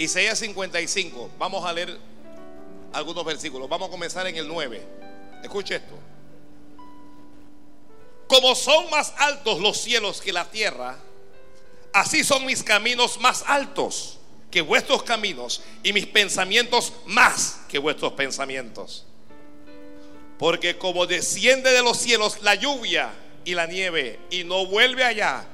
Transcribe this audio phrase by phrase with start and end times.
[0.00, 1.32] Isaías 55.
[1.38, 1.94] Vamos a leer
[2.94, 3.68] algunos versículos.
[3.68, 4.82] Vamos a comenzar en el 9.
[5.42, 5.94] Escuche esto.
[8.26, 10.96] Como son más altos los cielos que la tierra,
[11.92, 14.18] así son mis caminos más altos
[14.50, 19.04] que vuestros caminos y mis pensamientos más que vuestros pensamientos.
[20.38, 23.10] Porque como desciende de los cielos la lluvia
[23.44, 25.44] y la nieve y no vuelve allá,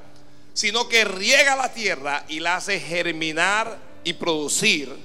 [0.53, 4.95] sino que riega la tierra y la hace germinar y producir,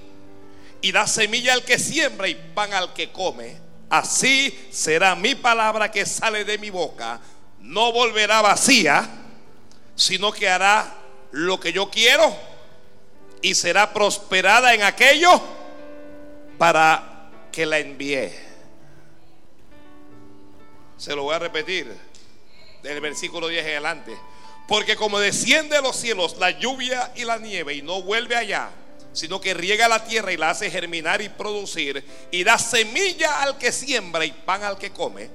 [0.80, 3.56] y da semilla al que siembra y pan al que come,
[3.88, 7.20] así será mi palabra que sale de mi boca,
[7.60, 9.08] no volverá vacía,
[9.94, 10.94] sino que hará
[11.30, 12.36] lo que yo quiero
[13.40, 15.40] y será prosperada en aquello
[16.58, 18.32] para que la envíe.
[20.96, 21.92] Se lo voy a repetir
[22.82, 24.16] del versículo 10 en adelante.
[24.68, 28.70] Porque como desciende de los cielos la lluvia y la nieve y no vuelve allá,
[29.12, 33.58] sino que riega la tierra y la hace germinar y producir y da semilla al
[33.58, 35.28] que siembra y pan al que come,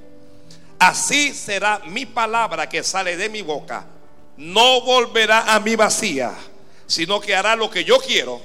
[0.79, 3.85] así será mi palabra que sale de mi boca.
[4.37, 6.33] No volverá a mí vacía,
[6.85, 8.41] sino que hará lo que yo quiero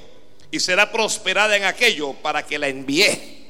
[0.49, 3.43] y será prosperada en aquello para que la envíe.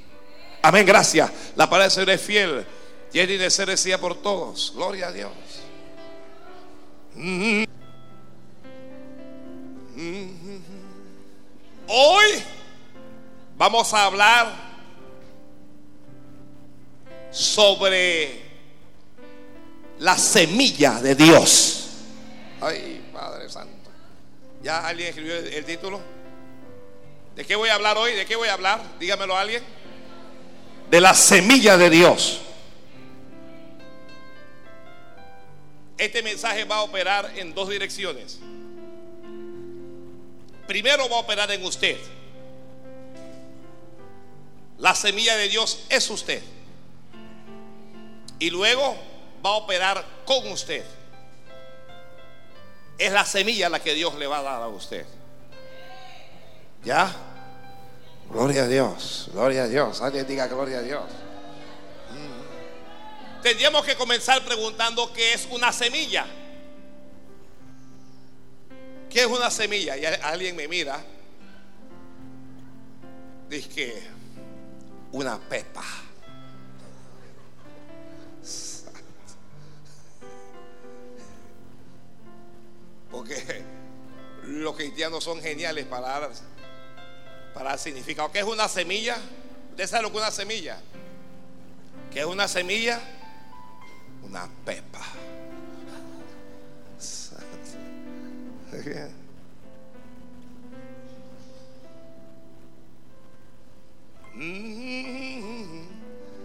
[0.62, 1.30] Amén, gracias.
[1.56, 2.66] La palabra del Señor es fiel
[3.14, 4.74] y es decía por todos.
[4.76, 5.32] Gloria a Dios.
[11.88, 12.44] Hoy
[13.58, 14.54] vamos a hablar
[17.32, 18.42] sobre
[20.00, 21.90] la semilla de Dios.
[22.62, 23.92] Ay, Padre Santo.
[24.62, 26.00] ¿Ya alguien escribió el, título?
[27.36, 28.14] ¿De qué voy a hablar hoy?
[28.14, 28.82] ¿De qué voy a hablar?
[29.00, 29.64] Dígamelo a alguien.
[30.90, 32.40] De la semilla de Dios.
[35.98, 38.40] Este mensaje va a operar en dos direcciones.
[40.68, 41.98] Primero va a operar en usted.
[44.78, 46.42] La semilla de Dios es usted.
[48.40, 48.96] Y luego
[49.46, 50.84] va a operar con usted.
[52.98, 55.06] Es la semilla la que Dios le va a dar a usted.
[56.84, 57.14] ¿Ya?
[58.30, 60.02] Gloria a Dios, gloria a Dios.
[60.02, 61.04] Alguien diga gloria a Dios.
[63.42, 66.26] Tendríamos que comenzar preguntando qué es una semilla.
[69.14, 69.96] ¿Qué es una semilla?
[69.96, 71.00] Y alguien me mira.
[73.48, 74.04] Dice que
[75.12, 75.84] una pepa.
[83.12, 83.64] Porque
[84.46, 86.32] los cristianos son geniales para dar,
[87.54, 88.32] para dar significado.
[88.32, 89.18] ¿Qué es una semilla?
[89.70, 90.82] ¿Usted sabe lo que es una semilla?
[92.12, 93.00] ¿Qué es una semilla?
[94.24, 95.02] Una pepa.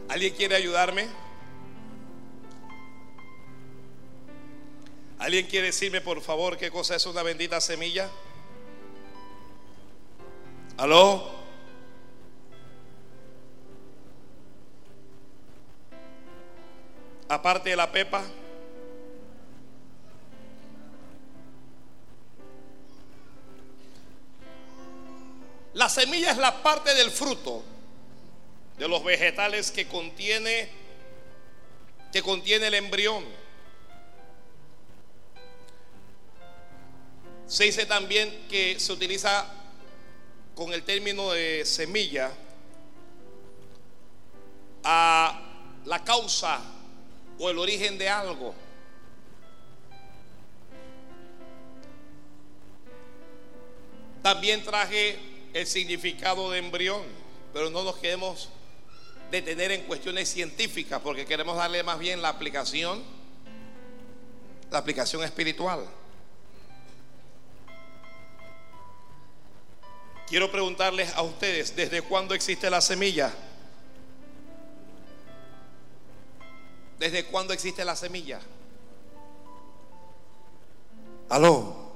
[0.09, 1.09] ¿Alguien quiere ayudarme?
[5.19, 8.11] ¿Alguien quiere decirme por favor qué cosa es una bendita semilla?
[10.77, 11.39] ¿Aló?
[17.29, 18.23] Aparte de la pepa.
[25.79, 27.63] La semilla es la parte del fruto
[28.79, 30.69] de los vegetales que contiene
[32.11, 33.25] que contiene el embrión.
[37.47, 39.47] Se dice también que se utiliza
[40.57, 42.33] con el término de semilla
[44.83, 45.41] a
[45.85, 46.61] la causa
[47.39, 48.53] o el origen de algo.
[54.25, 57.03] También traje el significado de embrión,
[57.53, 58.49] pero no nos queremos
[59.29, 63.03] detener en cuestiones científicas porque queremos darle más bien la aplicación,
[64.71, 65.85] la aplicación espiritual.
[70.29, 73.35] Quiero preguntarles a ustedes, ¿desde cuándo existe la semilla?
[77.01, 78.39] ¿Desde cuándo existe la semilla?
[81.29, 81.91] Aló.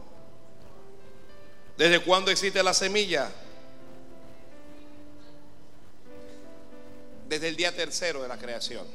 [1.79, 3.31] ¿Desde cuándo existe la semilla?
[7.33, 8.87] Desde el día tercero de la creación.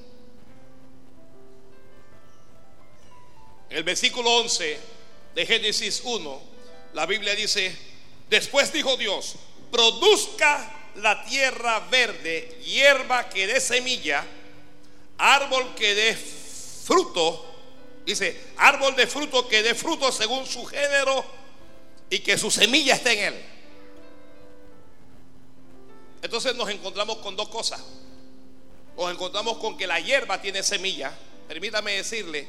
[3.68, 4.80] El versículo 11
[5.34, 6.42] de Génesis 1,
[6.94, 7.76] la Biblia dice,
[8.30, 9.38] después dijo Dios,
[9.72, 14.24] produzca la tierra verde, hierba que dé semilla,
[15.18, 17.44] árbol que dé fruto,
[18.06, 21.26] dice, árbol de fruto que dé fruto según su género
[22.12, 23.46] y que su semilla esté en él.
[26.22, 27.82] Entonces nos encontramos con dos cosas.
[28.98, 31.16] Nos encontramos con que la hierba tiene semilla.
[31.48, 32.48] Permítame decirle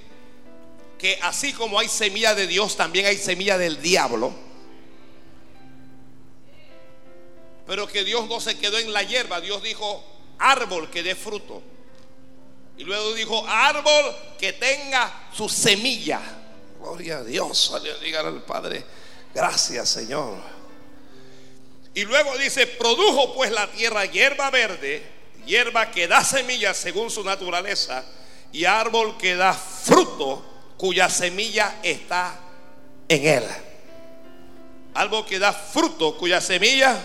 [0.99, 4.35] que así como hay semilla de Dios, también hay semilla del diablo.
[7.67, 9.41] Pero que Dios no se quedó en la hierba.
[9.43, 10.03] Dios dijo,
[10.39, 11.63] árbol que dé fruto.
[12.79, 16.21] Y luego dijo, árbol que tenga su semilla.
[16.81, 17.75] Gloria a Dios.
[18.01, 18.85] Diga al Padre,
[19.35, 20.39] gracias Señor.
[21.93, 25.18] Y luego dice, produjo pues la tierra hierba verde,
[25.49, 28.05] hierba que da semilla según su naturaleza,
[28.53, 30.45] y árbol que da fruto
[30.77, 32.39] cuya semilla está
[33.09, 33.45] en él.
[34.95, 36.97] Árbol que da fruto cuya semilla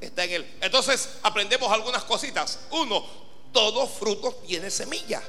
[0.00, 0.56] está en él.
[0.60, 2.66] Entonces aprendemos algunas cositas.
[2.70, 3.04] Uno,
[3.52, 5.22] todo fruto tiene semilla.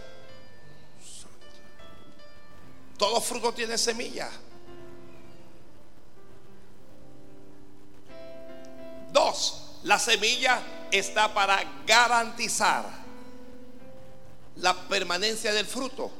[2.98, 4.30] Todo fruto tiene semilla.
[9.12, 10.62] Dos, la semilla
[10.92, 12.86] está para garantizar
[14.58, 16.12] la permanencia del fruto.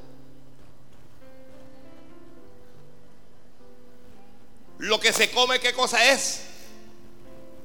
[4.80, 6.44] Lo que se come, ¿qué cosa es?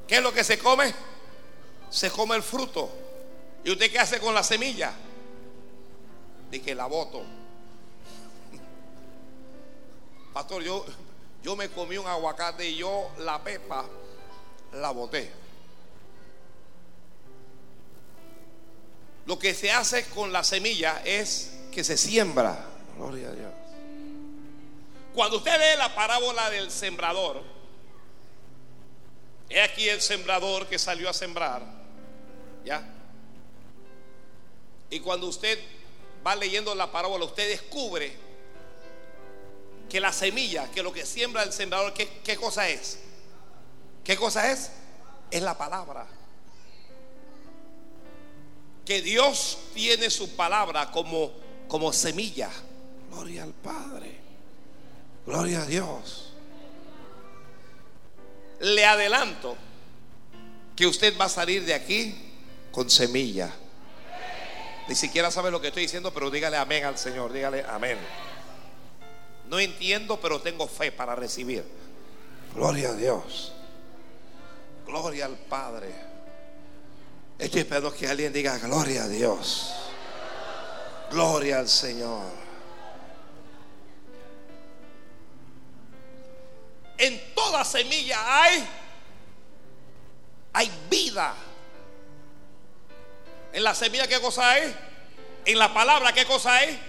[0.06, 0.94] ¿Qué es lo que se come?
[1.90, 2.90] Se come el fruto.
[3.64, 4.92] ¿Y usted qué hace con la semilla?
[6.50, 7.22] De que la voto.
[10.32, 10.86] Pastor, yo,
[11.42, 13.84] yo me comí un aguacate y yo la pepa
[14.72, 15.41] la boté.
[19.26, 22.66] Lo que se hace con la semilla es que se siembra.
[22.96, 23.52] Gloria a Dios.
[25.14, 27.42] Cuando usted ve la parábola del sembrador,
[29.48, 31.62] es aquí el sembrador que salió a sembrar.
[32.64, 32.82] ¿Ya?
[34.90, 35.58] Y cuando usted
[36.26, 38.14] va leyendo la parábola, usted descubre
[39.88, 42.98] que la semilla, que lo que siembra el sembrador, ¿qué, qué cosa es?
[44.04, 44.70] ¿Qué cosa es?
[45.30, 46.06] Es la palabra.
[48.84, 51.32] Que Dios tiene su palabra como,
[51.68, 52.50] como semilla.
[53.10, 54.16] Gloria al Padre.
[55.26, 56.32] Gloria a Dios.
[58.60, 59.56] Le adelanto
[60.76, 62.14] que usted va a salir de aquí
[62.70, 63.52] con semilla.
[64.88, 67.32] Ni siquiera sabe lo que estoy diciendo, pero dígale amén al Señor.
[67.32, 67.98] Dígale amén.
[69.48, 71.64] No entiendo, pero tengo fe para recibir.
[72.54, 73.52] Gloria a Dios.
[74.86, 76.11] Gloria al Padre.
[77.42, 79.74] Estoy esperando que alguien diga gloria a Dios.
[81.10, 82.22] Gloria al Señor.
[86.96, 88.68] En toda semilla hay
[90.52, 91.34] hay vida.
[93.52, 94.76] En la semilla qué cosa hay?
[95.44, 96.80] En la palabra qué cosa hay?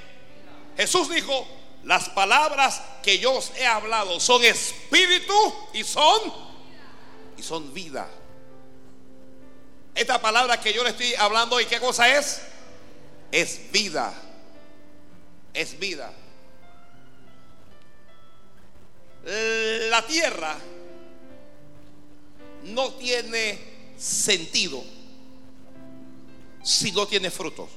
[0.77, 1.47] Jesús dijo,
[1.83, 5.33] las palabras que yo os he hablado son espíritu
[5.73, 6.31] y son
[7.37, 8.07] y son vida.
[9.95, 12.41] Esta palabra que yo le estoy hablando, ¿y qué cosa es?
[13.31, 14.13] Es vida.
[15.53, 16.11] Es vida.
[19.89, 20.57] La tierra
[22.63, 23.59] no tiene
[23.97, 24.83] sentido
[26.63, 27.69] si no tiene frutos.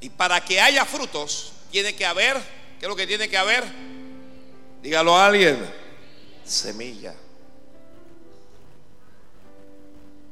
[0.00, 2.36] Y para que haya frutos, tiene que haber,
[2.78, 3.64] ¿qué es lo que tiene que haber?
[4.82, 5.58] Dígalo a alguien
[6.44, 7.14] semilla.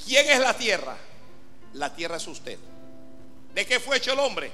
[0.04, 0.96] ¿Quién es la tierra?
[1.74, 2.58] La tierra es usted.
[3.54, 4.50] ¿De qué fue hecho el hombre?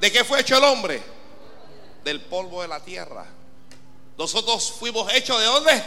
[0.00, 1.02] ¿De qué fue hecho el hombre?
[2.04, 3.26] Del polvo de la tierra.
[4.18, 5.82] Nosotros fuimos hechos de dónde?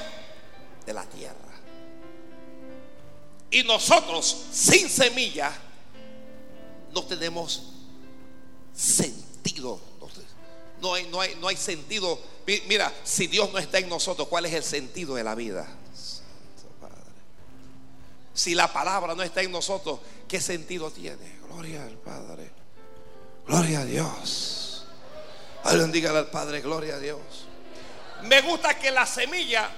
[0.85, 1.35] De la tierra.
[3.51, 5.51] Y nosotros, sin semilla,
[6.91, 7.63] no tenemos
[8.73, 9.79] sentido.
[10.81, 12.19] No hay, no hay, no hay sentido
[12.67, 15.67] Mira, si Dios no está en nosotros, ¿cuál es el sentido de la vida?
[18.35, 21.39] Si la palabra no está en nosotros, ¿qué sentido tiene?
[21.47, 22.51] Gloria al Padre.
[23.47, 24.85] Gloria a Dios.
[25.63, 27.19] Alguien dígale al Padre, gloria a Dios.
[28.23, 29.71] Me gusta que la semilla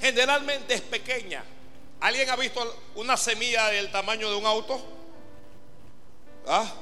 [0.00, 1.44] generalmente es pequeña.
[2.00, 4.84] ¿Alguien ha visto una semilla del tamaño de un auto?
[6.48, 6.74] ¿Ah?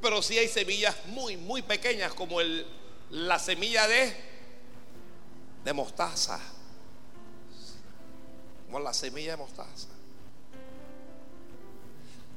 [0.00, 2.38] Pero sí hay semillas muy, muy pequeñas, como
[3.10, 4.27] la semilla de,
[5.68, 6.40] de mostaza.
[8.64, 9.88] Como la semilla de mostaza.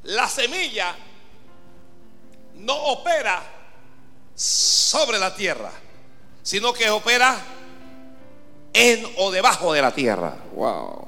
[0.03, 0.95] La semilla
[2.55, 3.41] no opera
[4.35, 5.71] sobre la tierra,
[6.43, 7.39] sino que opera
[8.73, 10.35] en o debajo de la tierra.
[10.53, 11.07] Wow.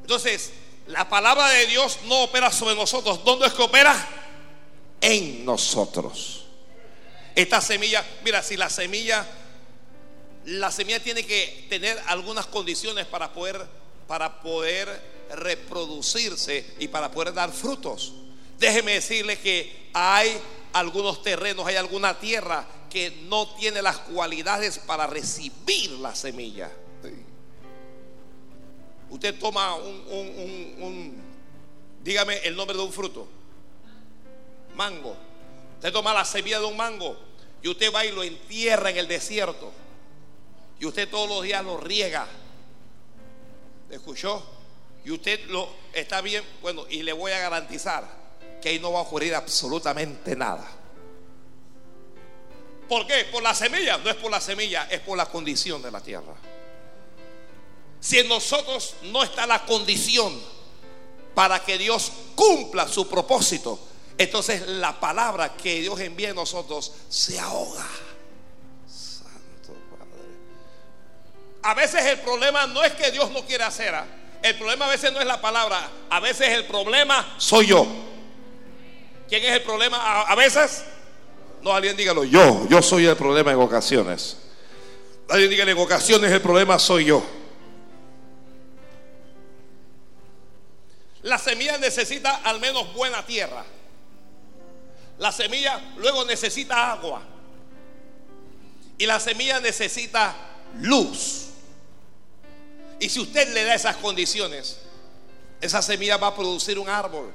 [0.00, 0.52] Entonces,
[0.86, 3.22] la palabra de Dios no opera sobre nosotros.
[3.22, 3.94] ¿Dónde es que opera?
[5.00, 6.44] en nosotros.
[7.34, 9.26] Esta semilla, mira, si la semilla,
[10.44, 13.66] la semilla tiene que tener algunas condiciones para poder,
[14.06, 14.88] para poder
[15.34, 18.14] reproducirse y para poder dar frutos.
[18.58, 20.36] Déjeme decirle que hay
[20.72, 26.70] algunos terrenos, hay alguna tierra que no tiene las cualidades para recibir la semilla.
[29.10, 31.22] Usted toma un,
[32.02, 33.26] dígame el nombre de un fruto.
[34.74, 35.16] Mango.
[35.76, 37.16] Usted toma la semilla de un mango
[37.62, 39.72] y usted va y lo entierra en el desierto.
[40.80, 42.26] Y usted todos los días lo riega.
[43.90, 44.44] ¿Escuchó?
[45.04, 48.06] Y usted lo está bien, bueno, y le voy a garantizar
[48.60, 50.66] que ahí no va a ocurrir absolutamente nada.
[52.88, 53.26] ¿Por qué?
[53.30, 53.98] Por la semilla.
[53.98, 56.34] No es por la semilla, es por la condición de la tierra.
[58.00, 60.40] Si en nosotros no está la condición
[61.34, 63.78] para que Dios cumpla su propósito,
[64.16, 67.86] entonces la palabra que Dios envía a nosotros se ahoga.
[71.68, 73.94] A veces el problema no es que Dios no quiere hacer.
[73.94, 74.06] ¿ah?
[74.42, 75.78] El problema a veces no es la palabra.
[76.08, 77.86] A veces el problema soy yo.
[79.28, 80.22] ¿Quién es el problema?
[80.22, 80.82] A, veces.
[81.60, 82.24] No, alguien dígalo.
[82.24, 82.66] Yo.
[82.70, 84.38] Yo soy el problema en ocasiones.
[85.28, 87.22] Alguien dígale en ocasiones el problema soy yo.
[91.20, 93.62] La semilla necesita al menos buena tierra.
[95.18, 97.20] La semilla luego necesita agua.
[98.96, 100.34] Y la semilla necesita
[100.80, 101.47] luz.
[103.00, 104.78] Y si usted le da esas condiciones,
[105.60, 107.32] esa semilla va a producir un árbol.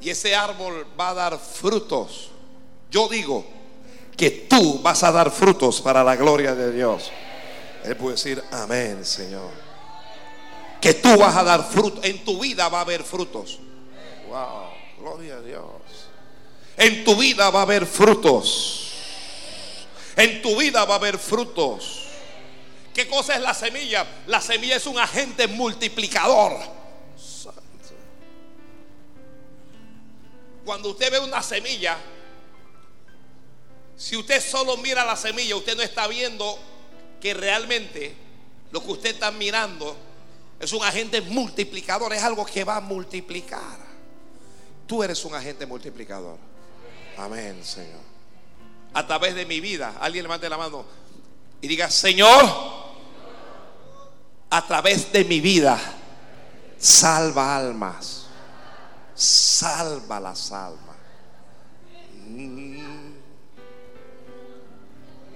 [0.00, 2.30] Y ese árbol va a dar frutos.
[2.90, 3.44] Yo digo
[4.16, 7.10] que tú vas a dar frutos para la gloria de Dios.
[7.84, 9.66] Él puede decir, amén, Señor
[10.86, 12.00] que tú vas a dar fruto.
[12.04, 13.58] En tu vida va a haber frutos.
[14.28, 14.70] Wow,
[15.00, 15.64] gloria a Dios.
[16.76, 18.92] En tu vida va a haber frutos.
[20.16, 22.05] En tu vida va a haber frutos.
[22.96, 24.06] ¿Qué cosa es la semilla?
[24.26, 26.56] La semilla es un agente multiplicador.
[30.64, 31.98] Cuando usted ve una semilla,
[33.98, 36.58] si usted solo mira la semilla, usted no está viendo
[37.20, 38.14] que realmente
[38.70, 39.94] lo que usted está mirando
[40.58, 43.76] es un agente multiplicador, es algo que va a multiplicar.
[44.86, 46.38] Tú eres un agente multiplicador.
[47.18, 48.00] Amén, Señor.
[48.94, 50.86] A través de mi vida, alguien levante la mano
[51.60, 52.85] y diga, Señor,
[54.56, 55.78] a través de mi vida,
[56.78, 58.26] salva almas.
[59.14, 60.96] Salva las almas.
[62.26, 63.12] Mm.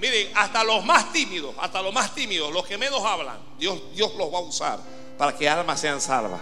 [0.00, 4.14] Miren, hasta los más tímidos, hasta los más tímidos, los que menos hablan, Dios, Dios
[4.16, 4.78] los va a usar
[5.18, 6.40] para que almas sean salvas.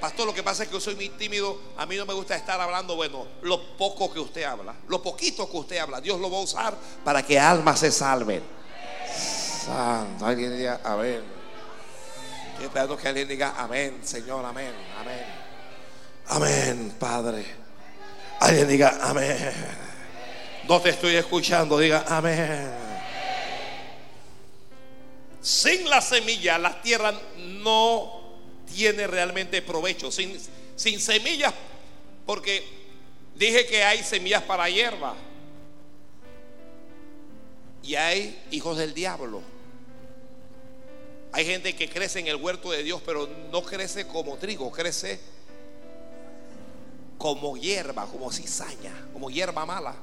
[0.00, 1.56] Pastor, lo que pasa es que yo soy muy tímido.
[1.76, 5.48] A mí no me gusta estar hablando, bueno, lo poco que usted habla, lo poquito
[5.48, 8.42] que usted habla, Dios lo va a usar para que almas se salven.
[9.64, 11.41] Santo, alguien diga amén.
[12.64, 15.24] Esperando que alguien diga amén, Señor, amén, amén.
[16.28, 17.44] Amén, Padre.
[18.40, 19.52] Alguien diga amén.
[20.68, 22.70] No te estoy escuchando, diga amén.
[25.40, 28.38] Sin la semilla, la tierra no
[28.72, 30.12] tiene realmente provecho.
[30.12, 30.38] Sin,
[30.76, 31.52] sin semillas,
[32.24, 32.64] porque
[33.34, 35.16] dije que hay semillas para hierba.
[37.82, 39.42] Y hay hijos del diablo.
[41.32, 45.18] Hay gente que crece en el huerto de Dios, pero no crece como trigo, crece
[47.16, 49.94] como hierba, como cizaña, como hierba mala.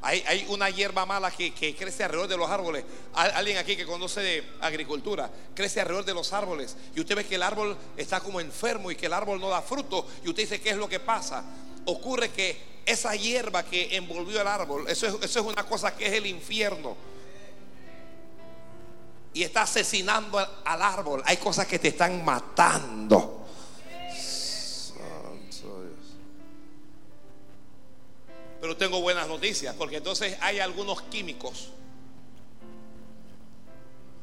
[0.00, 2.84] Hay, una hierba mala que, crece alrededor de los árboles.
[3.14, 6.76] Alguien aquí que conoce de agricultura, crece alrededor de los árboles.
[6.94, 9.60] Y usted ve que el árbol está como enfermo y que el árbol no da
[9.60, 10.06] fruto.
[10.24, 11.42] Y usted dice, ¿qué es lo que pasa?
[11.86, 12.56] Ocurre que
[12.86, 16.26] esa hierba que envolvió el árbol, eso es, eso es una cosa que es el
[16.26, 16.96] infierno.
[19.38, 21.22] Y está asesinando al árbol.
[21.24, 23.46] Hay cosas que te están matando.
[28.60, 31.68] Pero tengo buenas noticias, porque entonces hay algunos químicos,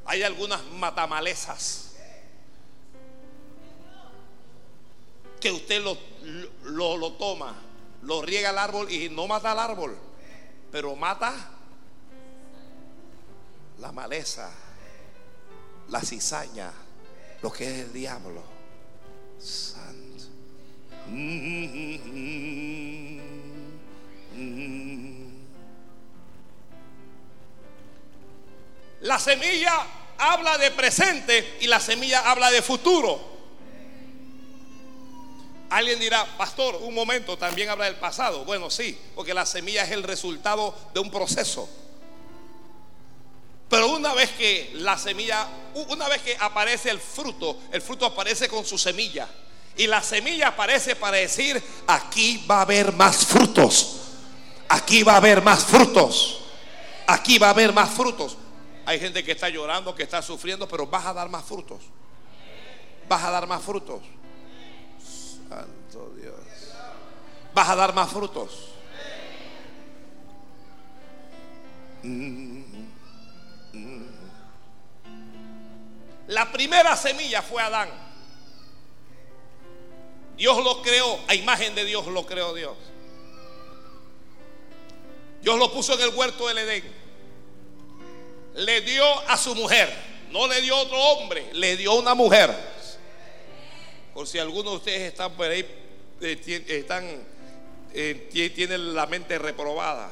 [0.06, 1.94] hay algunas matamalezas
[5.40, 5.98] que usted lo,
[6.64, 7.56] lo, lo toma,
[8.02, 9.98] lo riega al árbol y no mata al árbol,
[10.74, 11.52] pero mata
[13.80, 14.52] la maleza,
[15.90, 16.72] la cizaña,
[17.42, 18.44] lo que es el diablo.
[19.40, 20.06] Santo.
[21.08, 23.20] Mm, mm,
[24.34, 25.46] mm,
[29.02, 29.86] la semilla
[30.18, 33.36] habla de presente y la semilla habla de futuro.
[35.70, 38.46] Alguien dirá, pastor, un momento, también habla del pasado.
[38.46, 41.70] Bueno, sí, porque la semilla es el resultado de un proceso.
[43.76, 45.50] Pero una vez que la semilla,
[45.90, 49.28] una vez que aparece el fruto, el fruto aparece con su semilla.
[49.76, 53.98] Y la semilla aparece para decir, aquí va a haber más frutos.
[54.70, 56.40] Aquí va a haber más frutos.
[57.06, 58.38] Aquí va a haber más frutos.
[58.86, 61.82] Hay gente que está llorando, que está sufriendo, pero vas a dar más frutos.
[63.10, 64.00] Vas a dar más frutos.
[65.50, 66.34] Santo Dios.
[67.54, 68.52] Vas a dar más frutos.
[76.28, 77.90] La primera semilla fue Adán.
[80.38, 82.76] Dios lo creó, a imagen de Dios lo creó Dios.
[85.42, 86.84] Dios lo puso en el huerto del Edén.
[88.56, 89.94] Le dio a su mujer,
[90.32, 92.52] no le dio otro hombre, le dio una mujer.
[94.14, 95.64] Por si alguno de ustedes están por ahí,
[96.22, 97.06] eh, están,
[97.94, 100.12] eh, tienen la mente reprobada.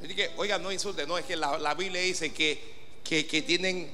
[0.00, 2.79] que, oiga, no insulte, no, es que la, Biblia dice que,
[3.18, 3.90] que, tienen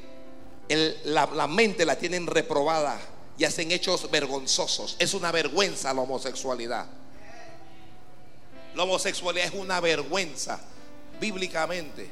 [1.05, 3.01] la, mente la tienen reprobada
[3.39, 4.97] y hacen hechos vergonzosos.
[4.99, 6.87] Es una vergüenza la homosexualidad.
[8.75, 10.61] La homosexualidad es una vergüenza
[11.19, 12.11] bíblicamente.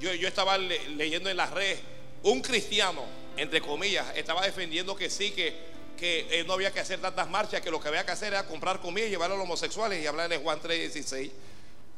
[0.00, 1.80] Yo, yo estaba leyendo en las redes,
[2.22, 3.02] un cristiano,
[3.36, 5.56] entre comillas, estaba defendiendo que sí, que,
[5.98, 8.80] que no había que hacer tantas marchas, que lo que había que hacer era comprar
[8.80, 11.32] comida y llevar a los homosexuales y hablar de Juan 3:16.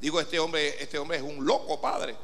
[0.00, 2.14] Digo, este hombre, este hombre es un loco padre.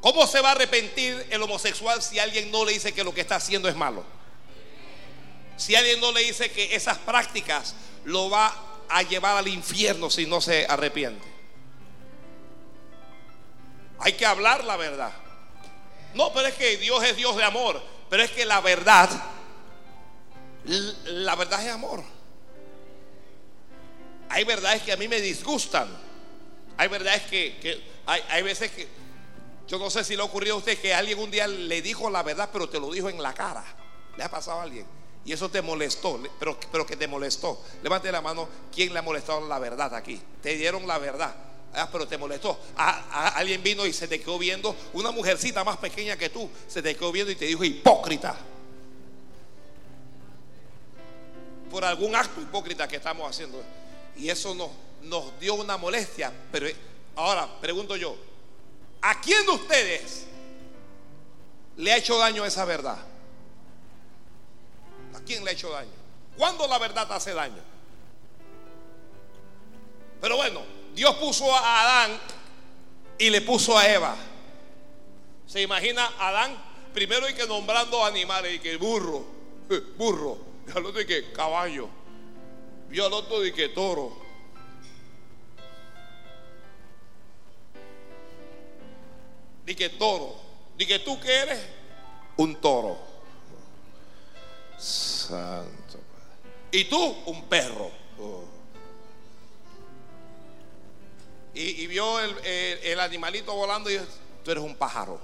[0.00, 3.20] ¿Cómo se va a arrepentir el homosexual si alguien no le dice que lo que
[3.20, 4.04] está haciendo es malo?
[5.56, 8.54] Si alguien no le dice que esas prácticas lo va
[8.88, 11.26] a llevar al infierno si no se arrepiente.
[13.98, 15.12] Hay que hablar la verdad.
[16.14, 17.82] No, pero es que Dios es Dios de amor.
[18.08, 19.08] Pero es que la verdad,
[21.04, 22.02] la verdad es amor.
[24.30, 25.88] Hay verdades que a mí me disgustan.
[26.78, 28.99] Hay verdades que, hay, hay veces que
[29.70, 32.10] yo no sé si le ha ocurrido a usted que alguien un día le dijo
[32.10, 33.64] la verdad, pero te lo dijo en la cara.
[34.16, 34.84] ¿Le ha pasado a alguien?
[35.24, 37.62] Y eso te molestó, pero, pero que te molestó.
[37.80, 40.20] Levante la mano, ¿quién le ha molestado la verdad aquí?
[40.42, 41.32] Te dieron la verdad.
[41.72, 42.58] Ah, pero te molestó.
[42.76, 46.96] alguien vino y se te quedó viendo, una mujercita más pequeña que tú, se te
[46.96, 48.36] quedó viendo y te dijo hipócrita.
[51.70, 53.62] Por algún acto hipócrita que estamos haciendo.
[54.16, 54.70] Y eso nos,
[55.02, 56.32] nos dio una molestia.
[56.50, 56.66] Pero
[57.14, 58.16] ahora, pregunto yo,
[59.02, 60.26] ¿a quién de ustedes
[61.76, 62.98] le ha hecho daño esa verdad?
[65.14, 65.90] ¿A quién le ha hecho daño?
[66.36, 67.62] ¿Cuándo la verdad hace daño?
[70.20, 70.62] Pero bueno,
[70.94, 72.18] Dios puso a Adán
[73.18, 74.16] y le puso a Eva.
[75.46, 76.56] ¿Se imagina Adán?
[76.92, 79.24] Primero hay que nombrando animales, y que burro,
[79.96, 81.88] burro, y al otro y que caballo,
[82.90, 84.29] y al otro y que toro.
[89.70, 90.34] Y que toro,
[90.76, 91.60] y que tú que eres
[92.38, 92.98] un toro.
[94.76, 96.00] Santo.
[96.72, 97.88] Y tú un perro.
[98.18, 98.42] Oh.
[101.54, 104.06] Y, vio el, animalito volando y dijo,
[104.44, 105.20] tú eres un pájaro.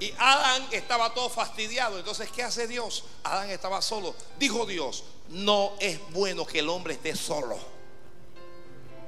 [0.00, 2.00] Y Adán estaba todo fastidiado.
[2.00, 3.04] Entonces, ¿qué hace Dios?
[3.22, 4.12] Adán estaba solo.
[4.40, 7.56] Dijo Dios, no es bueno que el hombre esté solo.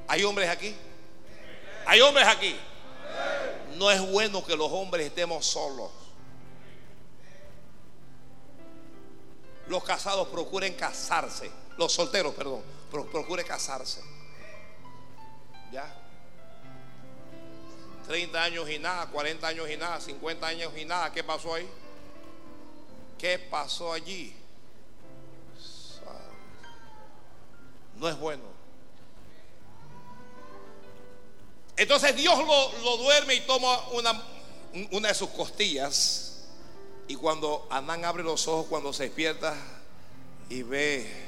[0.06, 0.76] ¿Hay hombres aquí?
[1.86, 2.56] ¿Hay hombres aquí?
[3.76, 5.90] No es bueno que los hombres estemos solos.
[9.68, 11.50] Los casados procuren casarse.
[11.76, 14.02] Los solteros, perdón procure casarse.
[15.72, 15.92] ¿Ya?
[18.06, 21.12] 30 años y nada, 40 años y nada, 50 años y nada.
[21.12, 21.68] ¿Qué pasó ahí?
[23.18, 24.36] ¿Qué pasó allí?
[27.96, 28.53] No es bueno.
[31.76, 34.22] Entonces Dios lo, duerme y toma una,
[34.92, 36.44] una de sus costillas.
[37.08, 39.54] Y cuando Anán abre los ojos, cuando se despierta
[40.48, 41.24] y ve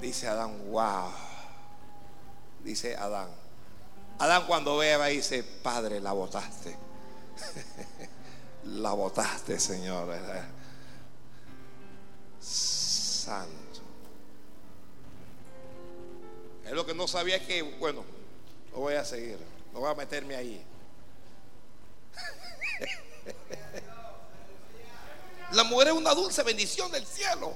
[0.00, 1.10] Dice Adán, wow.
[2.62, 3.28] Dice Adán.
[4.18, 6.76] Adán cuando ve a dice, Padre, la botaste.
[8.64, 10.08] la botaste, Señor.
[12.40, 13.80] Santo.
[16.64, 18.04] Es lo que no sabía que, bueno,
[18.72, 19.38] no voy a seguir.
[19.72, 20.64] No voy a meterme ahí.
[25.52, 27.54] La mujer es una dulce bendición del cielo.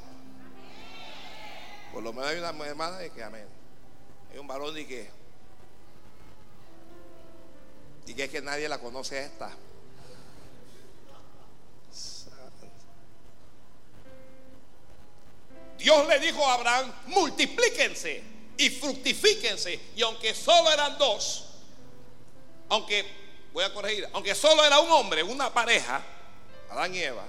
[1.92, 3.46] Por lo menos hay una hermana de que amén.
[4.32, 5.10] Hay un varón de que.
[8.06, 9.50] Y que es que nadie la conoce a esta.
[15.78, 19.80] Dios le dijo a Abraham, multiplíquense y fructifíquense.
[19.96, 21.46] Y aunque solo eran dos,
[22.68, 23.04] aunque,
[23.52, 26.02] voy a corregir, aunque solo era un hombre, una pareja,
[26.70, 27.24] Adán y Eva,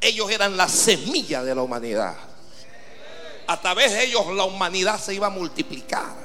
[0.00, 2.16] ellos eran la semilla de la humanidad.
[3.46, 6.24] A través de ellos la humanidad se iba a multiplicar.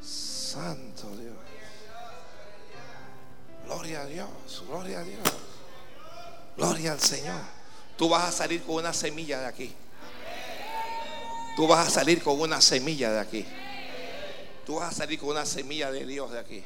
[0.00, 1.36] Santo Dios.
[3.66, 5.20] Gloria a Dios, gloria a Dios.
[6.56, 7.40] Gloria al Señor.
[7.96, 9.74] Tú vas a salir con una semilla de aquí.
[11.58, 13.44] Tú vas a salir con una semilla de aquí.
[14.64, 16.62] Tú vas a salir con una semilla de Dios de aquí.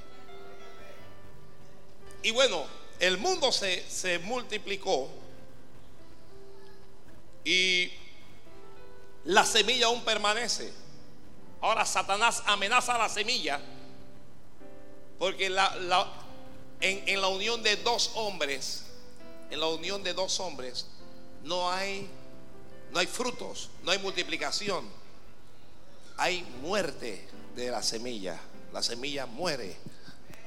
[2.23, 2.67] Y bueno,
[3.01, 5.09] el mundo se, se multiplicó
[7.43, 7.91] y
[9.25, 10.71] la semilla aún permanece.
[11.63, 13.63] Ahora Satanás amenaza la semilla
[15.19, 15.55] porque en
[17.23, 18.85] la unión de dos hombres,
[19.51, 20.87] en la unión de dos hombres,
[21.45, 22.11] no hay,
[22.93, 24.85] no hay frutos, no hay multiplicación,
[26.19, 27.27] hay muerte
[27.57, 28.39] de la semilla.
[28.73, 29.77] La semilla muere.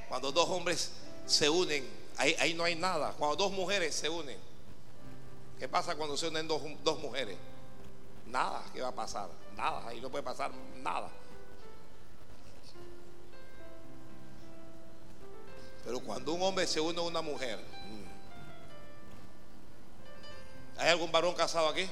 [0.08, 0.92] Cuando dos hombres
[1.26, 3.14] se unen, ahí, ahí no hay nada.
[3.14, 4.38] Cuando dos mujeres se unen,
[5.60, 7.38] ¿qué pasa cuando se unen dos, dos mujeres?
[8.28, 9.28] Nada, ¿qué va a pasar?
[9.56, 11.10] Nada, ahí no puede pasar nada.
[15.84, 18.06] Pero cuando un hombre se une a una mujer, mm.
[20.80, 21.88] ¿hay algún varón casado aquí?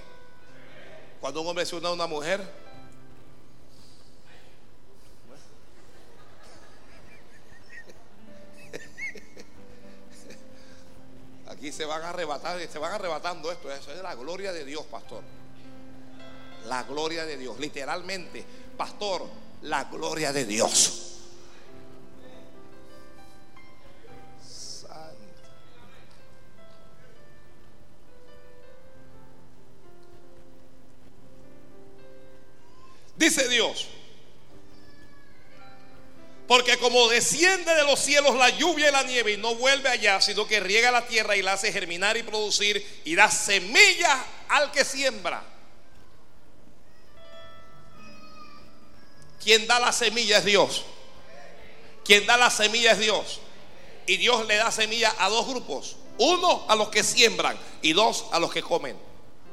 [1.23, 2.41] Cuando un hombre se une a una mujer,
[11.47, 14.85] aquí se van a arrebatar, se van arrebatando esto, eso es la gloria de Dios,
[14.87, 15.23] pastor.
[16.65, 18.43] La gloria de Dios, literalmente,
[18.75, 19.25] pastor,
[19.61, 21.12] la gloria de Dios.
[33.15, 33.87] Dice Dios,
[36.47, 40.19] porque como desciende de los cielos la lluvia y la nieve y no vuelve allá,
[40.19, 44.71] sino que riega la tierra y la hace germinar y producir y da semilla al
[44.71, 45.43] que siembra.
[49.41, 50.83] Quien da la semilla es Dios.
[52.05, 53.39] Quien da la semilla es Dios.
[54.05, 55.97] Y Dios le da semilla a dos grupos.
[56.17, 58.97] Uno a los que siembran y dos a los que comen.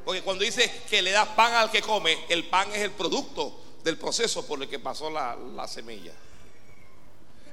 [0.04, 3.60] Porque cuando dice que le da pan al que come, el pan es el producto
[3.84, 6.12] del proceso por el que pasó la, semilla.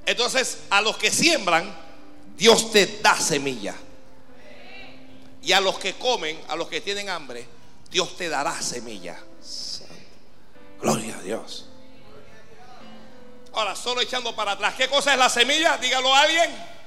[0.06, 1.76] Entonces, a los que siembran,
[2.36, 3.74] Dios te da semilla.
[5.42, 7.46] Y a los que comen, a los que tienen hambre,
[7.90, 9.18] Dios te dará semilla.
[10.80, 11.66] Gloria a Dios.
[13.52, 15.78] Ahora, solo echando para atrás, ¿qué cosa es la semilla?
[15.78, 16.78] Dígalo a alguien.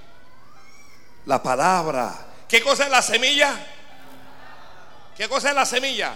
[1.26, 2.28] La palabra.
[2.48, 3.68] ¿Qué cosa es la semilla?
[5.16, 6.16] ¿Qué cosa es la semilla?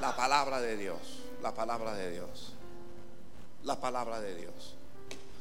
[0.00, 0.98] La palabra de Dios.
[1.42, 2.52] La palabra de Dios.
[3.64, 4.74] La palabra de Dios.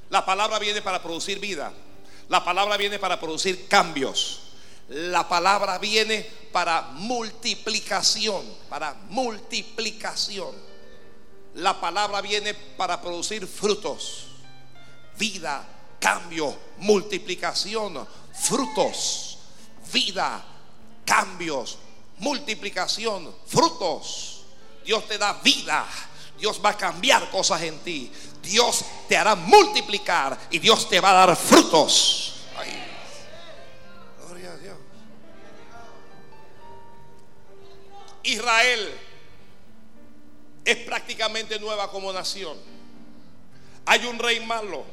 [0.09, 1.73] La palabra viene para producir vida.
[2.29, 4.39] La palabra viene para producir cambios.
[4.89, 8.43] La palabra viene para multiplicación.
[8.69, 10.55] Para multiplicación.
[11.55, 14.27] La palabra viene para producir frutos.
[15.17, 15.63] Vida,
[15.99, 19.37] cambio, multiplicación, frutos.
[19.91, 20.43] Vida,
[21.05, 21.77] cambios,
[22.23, 24.45] multiplicación, frutos.
[24.83, 25.85] Dios te da vida.
[26.39, 28.11] Dios va a cambiar cosas en ti.
[28.41, 32.35] Dios te hará multiplicar y Dios te va a dar frutos.
[34.25, 34.77] Gloria a Dios.
[38.23, 38.93] Israel
[40.65, 42.57] es prácticamente nueva como nación.
[43.85, 44.85] Hay un rey malo.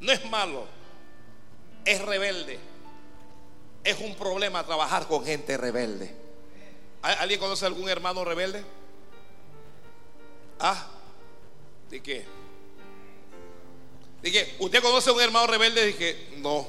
[0.00, 0.66] No es malo,
[1.84, 2.69] es rebelde
[3.84, 6.14] es un problema trabajar con gente rebelde.
[7.02, 8.62] ¿Alguien conoce algún hermano rebelde?
[10.58, 10.86] Ah,
[11.88, 12.26] ¿de qué?
[14.22, 15.86] ¿De ¿Usted conoce a un hermano rebelde?
[15.86, 16.66] Dije, no.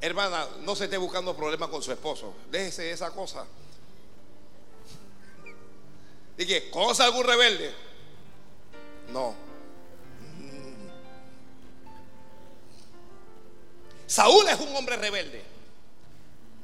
[0.00, 2.34] Hermana, no se esté buscando problemas con su esposo.
[2.50, 3.46] Déjese esa cosa.
[6.36, 7.74] Dije, ¿conoce algún rebelde?
[9.10, 9.47] No.
[14.08, 15.44] Saúl es un hombre rebelde.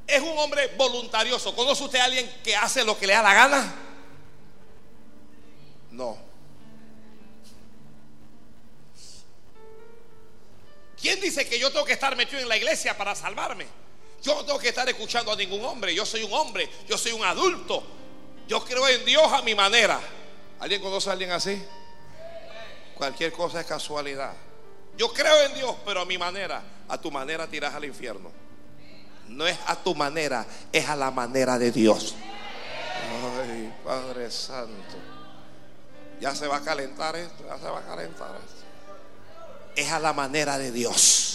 [0.06, 1.54] Es un hombre voluntarioso.
[1.54, 3.74] ¿Conoce usted a alguien que hace lo que le da la gana?
[5.92, 6.18] No.
[11.00, 13.66] ¿Quién dice que yo tengo que estar metido en la iglesia para salvarme?
[14.22, 15.94] Yo no tengo que estar escuchando a ningún hombre.
[15.94, 17.84] Yo soy un hombre, yo soy un adulto.
[18.48, 20.00] Yo creo en Dios a mi manera.
[20.58, 21.62] ¿Alguien conoce a alguien así?
[22.94, 24.32] cualquier cosa es casualidad.
[24.96, 26.62] Yo creo en Dios, pero a mi manera.
[26.88, 28.30] A tu manera tiras al infierno.
[29.28, 32.14] No es a tu manera, es a la manera de Dios.
[33.40, 34.96] Ay, Padre Santo.
[36.20, 38.62] Ya se va a calentar esto, ya se va a calentar esto.
[39.74, 41.34] Es a la manera de Dios.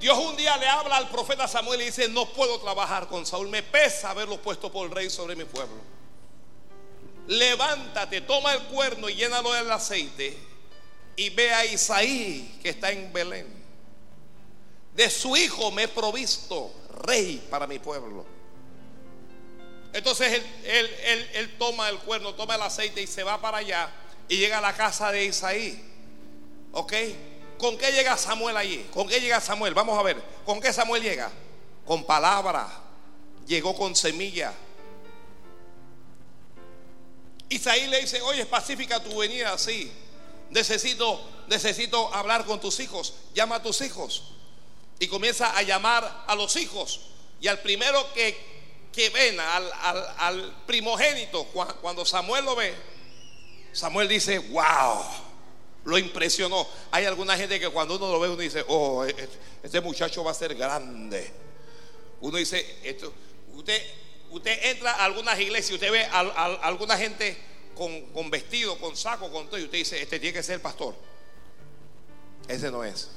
[0.00, 3.48] Dios un día le habla al profeta Samuel y dice, no puedo trabajar con Saúl,
[3.48, 5.97] me pesa haberlo puesto por rey sobre mi pueblo.
[7.28, 10.36] Levántate, toma el cuerno y llénalo del aceite
[11.14, 13.46] y ve a Isaí que está en Belén.
[14.94, 16.72] De su hijo me he provisto
[17.04, 18.24] rey para mi pueblo.
[19.92, 20.90] Entonces él,
[21.34, 23.90] él, toma el cuerno, toma el aceite y se va para allá
[24.26, 25.84] y llega a la casa de Isaí.
[26.72, 26.94] ¿Ok?
[27.58, 28.88] ¿Con qué llega Samuel allí?
[28.90, 29.74] ¿Con qué llega Samuel?
[29.74, 30.16] Vamos a ver.
[30.46, 31.30] ¿Con qué Samuel llega?
[31.84, 32.68] Con palabra.
[33.46, 34.54] Llegó con semilla.
[37.48, 39.90] Isaí le dice, oye, es pacífica tu venida, sí.
[40.50, 43.14] Necesito, necesito hablar con tus hijos.
[43.34, 44.24] Llama a tus hijos.
[44.98, 47.00] Y comienza a llamar a los hijos.
[47.40, 48.36] Y al primero que,
[48.92, 49.70] que ven, al,
[50.18, 51.44] al primogénito,
[51.80, 52.74] cuando Samuel lo ve,
[53.72, 55.04] Samuel dice, wow
[55.88, 56.66] lo impresionó.
[56.90, 59.28] Hay alguna gente que cuando uno lo ve, uno dice, oh, e-, e-,
[59.62, 61.32] este muchacho va a ser grande.
[62.20, 63.12] Uno dice, esto,
[63.54, 63.80] usted,
[64.30, 66.20] usted entra a algunas iglesias, usted ve a,
[66.62, 67.36] alguna gente
[67.74, 70.94] con, vestido, con saco, con todo, y usted dice, este tiene que ser el pastor.
[72.48, 73.10] Ese no es.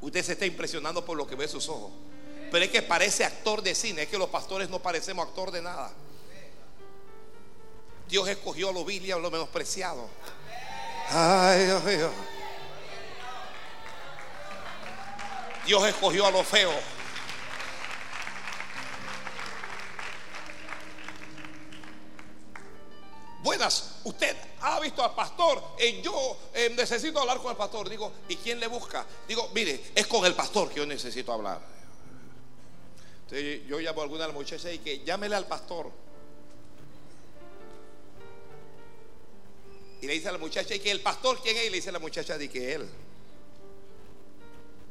[0.00, 1.92] Usted se está impresionando por lo que ve sus ojos.
[2.50, 5.62] Pero es que parece actor de cine, es que los pastores no parecemos actor de
[5.62, 5.92] nada.
[8.08, 10.08] Dios escogió a lo vil y a lo menospreciado.
[11.10, 12.10] Ay, Dios mío.
[15.64, 16.72] Dios escogió a lo feo.
[23.42, 25.62] Buenas, usted ha visto al pastor.
[25.78, 27.88] Eh, yo eh, necesito hablar con el pastor.
[27.88, 29.06] Digo, ¿y quién le busca?
[29.26, 31.60] Digo, mire, es con el pastor que yo necesito hablar.
[33.30, 35.90] yo llamo a alguna de las muchachas y que llámele al pastor.
[40.02, 41.66] Y le dice a la muchacha, ¿y que el pastor quién es?
[41.66, 42.88] Y le dice a la muchacha, de que él.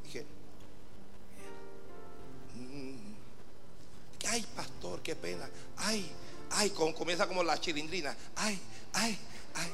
[0.03, 0.25] Dije,
[2.55, 3.13] mm,
[4.27, 5.49] ay, pastor, qué pena.
[5.77, 6.11] Ay,
[6.51, 8.15] ay, comienza como la chilindrina.
[8.35, 8.59] Ay,
[8.93, 9.17] ay,
[9.55, 9.73] ay.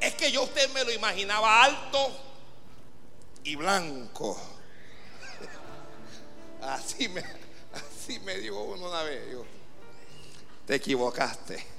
[0.00, 2.16] Es que yo usted me lo imaginaba alto
[3.44, 4.38] y blanco.
[6.62, 7.22] Así me,
[7.72, 9.22] así me dijo uno una vez.
[10.66, 11.78] te equivocaste.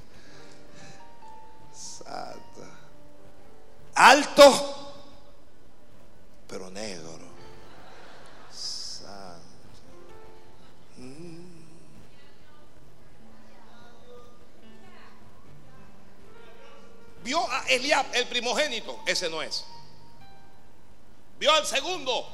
[3.96, 4.79] Alto,
[6.50, 7.30] pero negro.
[8.52, 9.46] Santo.
[17.24, 19.64] Vio a Eliab, el primogénito, ese no es.
[21.38, 22.28] Vio al segundo,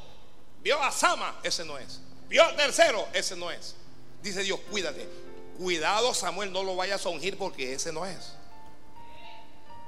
[0.62, 2.00] vio a Sama, ese no es.
[2.30, 3.76] Vio tercero, ese no es.
[4.24, 5.08] Dice Dios, cuídate.
[5.58, 8.34] Cuidado, Samuel, no lo vayas a ungir porque ese no es.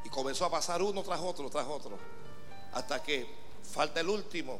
[0.03, 1.97] Y comenzó a pasar uno tras otro, tras otro.
[2.73, 4.59] Hasta que falta el último.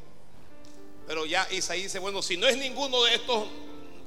[1.06, 3.48] Pero ya Isaí dice, bueno, si no es ninguno de estos,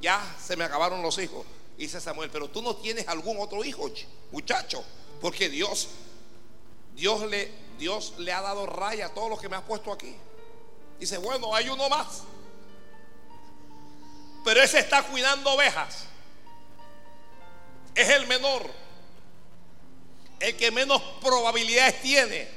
[0.01, 1.45] ya se me acabaron los hijos.
[1.77, 3.89] Dice Samuel, pero tú no tienes algún otro hijo,
[4.31, 4.83] muchacho.
[5.19, 5.89] Porque Dios,
[6.95, 10.15] Dios le, Dios le ha dado raya a todos los que me has puesto aquí.
[10.99, 12.21] Dice, bueno, hay uno más.
[14.45, 16.05] Pero ese está cuidando ovejas.
[17.95, 18.69] Es el menor.
[20.39, 22.47] El que menos probabilidades tiene.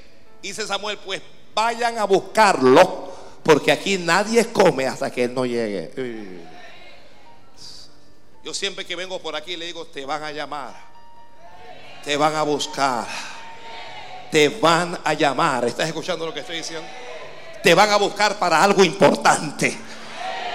[0.42, 1.22] Dice Samuel, pues
[1.54, 3.12] vayan a buscarlo.
[3.42, 5.90] Porque aquí nadie come hasta que él no llegue.
[8.42, 10.74] Yo siempre que vengo por aquí le digo, te van a llamar.
[12.02, 13.06] Te van a buscar.
[14.30, 15.66] Te van a llamar.
[15.66, 16.86] ¿Estás escuchando lo que estoy diciendo?
[17.62, 19.76] Te van a buscar para algo importante.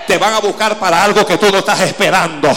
[0.05, 2.49] Te van a buscar para algo que tú no estás esperando.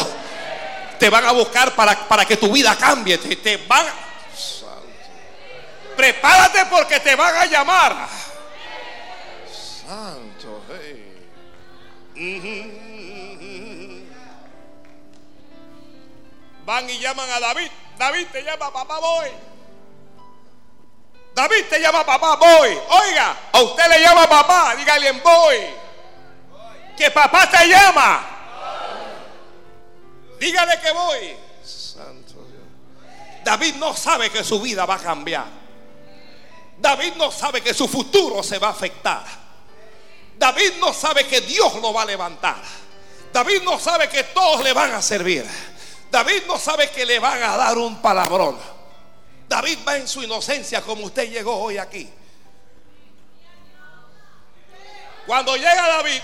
[0.98, 3.18] Te van a buscar para, para que tu vida cambie.
[3.18, 3.86] Te, van.
[5.96, 8.08] Prepárate porque te van a llamar.
[9.92, 10.62] Santo.
[16.64, 17.70] Van y llaman a David.
[17.98, 19.28] David te llama, papá, voy.
[21.34, 22.70] David te llama papá, voy.
[22.70, 25.56] Oiga, a usted le llama papá, dígale voy
[26.96, 28.28] que papá te llama.
[30.38, 31.36] Dígale que voy.
[31.64, 33.44] Santo Dios.
[33.44, 35.46] David no sabe que su vida va a cambiar.
[36.78, 39.42] David no sabe que su futuro se va a afectar.
[40.42, 42.60] David no sabe que Dios lo va a levantar.
[43.32, 45.46] David no sabe que todos le van a servir.
[46.10, 48.58] David no sabe que le van a dar un palabrón.
[49.48, 52.10] David va en su inocencia como usted llegó hoy aquí.
[55.28, 56.20] Cuando llega David,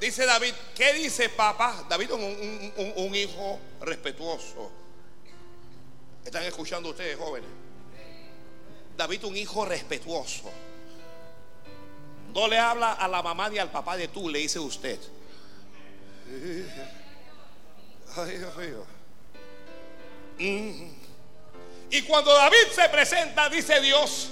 [0.00, 1.84] dice David, ¿qué dice papá?
[1.88, 4.72] David un, un hijo respetuoso.
[6.24, 7.48] ¿Están escuchando ustedes, jóvenes?
[8.96, 10.50] David un hijo respetuoso.
[12.34, 14.98] No le habla a la mamá ni al papá de tú, le dice usted.
[18.16, 18.86] Ay, Dios mío.
[20.38, 20.90] Mm.
[21.90, 24.28] Y cuando David se presenta, dice Dios,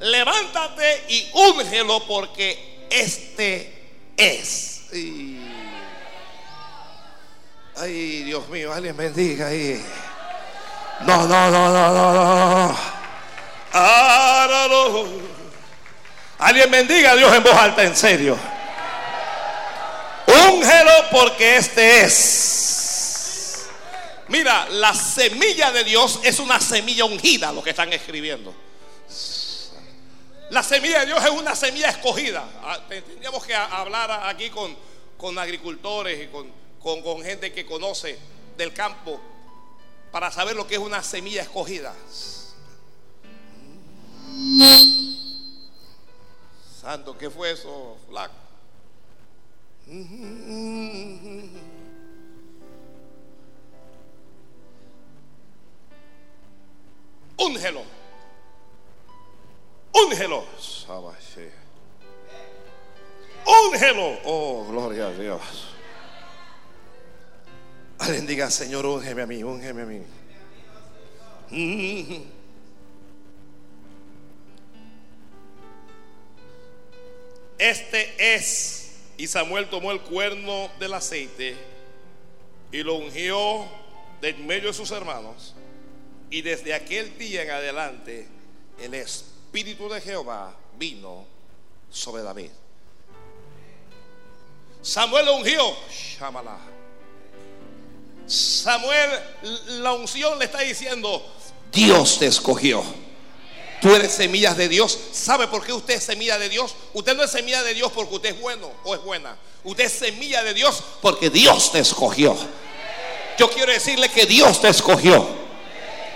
[0.00, 4.88] levántate y úngelo porque este es.
[7.76, 9.84] Ay, Dios mío, alguien bendiga ahí.
[11.00, 12.94] No, no, no, no, no, no.
[16.38, 18.38] Alguien bendiga a Dios en voz alta, en serio.
[20.26, 23.66] Úngelo porque este es.
[24.28, 28.54] Mira, la semilla de Dios es una semilla ungida, lo que están escribiendo.
[30.50, 32.44] La semilla de Dios es una semilla escogida.
[32.62, 34.76] Ah, tendríamos que hablar aquí con,
[35.16, 38.18] con agricultores y con, con, con gente que conoce
[38.56, 39.20] del campo
[40.10, 41.94] para saber lo que es una semilla escogida.
[46.84, 48.34] Santo, ¿qué fue eso, flaco?
[57.38, 57.84] Úngelo.
[59.94, 60.44] Úngelo.
[63.46, 64.18] Úngelo.
[64.26, 65.40] Oh, gloria a Dios.
[67.98, 70.02] Alguien diga, Señor, úngeme a mí, úngeme a mí.
[77.58, 78.84] Este es
[79.16, 81.56] y Samuel tomó el cuerno del aceite
[82.72, 83.64] y lo ungió
[84.20, 85.54] de en medio de sus hermanos.
[86.30, 88.26] Y desde aquel día en adelante
[88.80, 91.24] el Espíritu de Jehová vino
[91.90, 92.50] sobre David.
[94.82, 95.76] Samuel lo ungió.
[98.26, 99.10] Samuel,
[99.68, 101.24] la unción le está diciendo,
[101.70, 102.82] Dios te escogió.
[103.84, 104.98] Tú eres semillas de Dios.
[105.12, 106.74] ¿Sabe por qué usted es semilla de Dios?
[106.94, 109.36] Usted no es semilla de Dios porque usted es bueno o es buena.
[109.62, 112.34] Usted es semilla de Dios porque Dios te escogió.
[113.36, 115.28] Yo quiero decirle que Dios te escogió.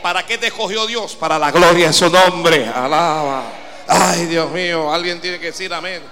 [0.01, 1.15] ¿Para qué te escogió Dios?
[1.15, 2.67] Para la gloria de su nombre.
[2.75, 3.53] Alaba.
[3.87, 6.03] Ay, Dios mío, alguien tiene que decir amén.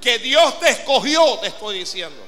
[0.00, 2.27] Que Dios te escogió, te estoy diciendo.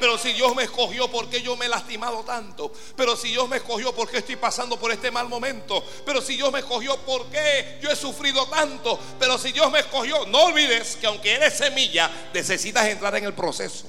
[0.00, 2.72] Pero si Dios me escogió, ¿por qué yo me he lastimado tanto?
[2.96, 5.84] Pero si Dios me escogió, ¿por qué estoy pasando por este mal momento?
[6.06, 8.98] Pero si Dios me escogió, ¿por qué yo he sufrido tanto?
[9.18, 13.34] Pero si Dios me escogió, no olvides que aunque eres semilla, necesitas entrar en el
[13.34, 13.86] proceso.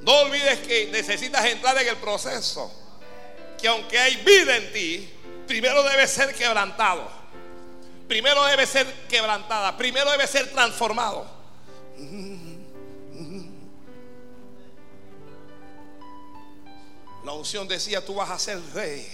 [0.00, 2.72] No olvides que necesitas entrar en el proceso.
[3.60, 5.10] Que aunque hay vida en ti,
[5.46, 7.06] primero debe ser quebrantado.
[8.08, 9.76] Primero debe ser quebrantada.
[9.76, 11.39] Primero debe ser transformado.
[17.24, 19.06] La unción decía, tú vas a ser rey.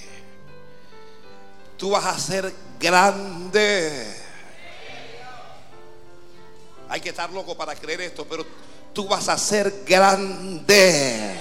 [1.77, 4.17] Tú vas a ser grande.
[6.89, 8.47] Hay que estar loco para creer esto, pero
[8.93, 11.37] tú vas a ser grande.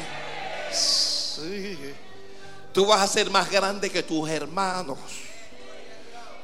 [2.73, 4.97] Tú vas a ser más grande que tus hermanos.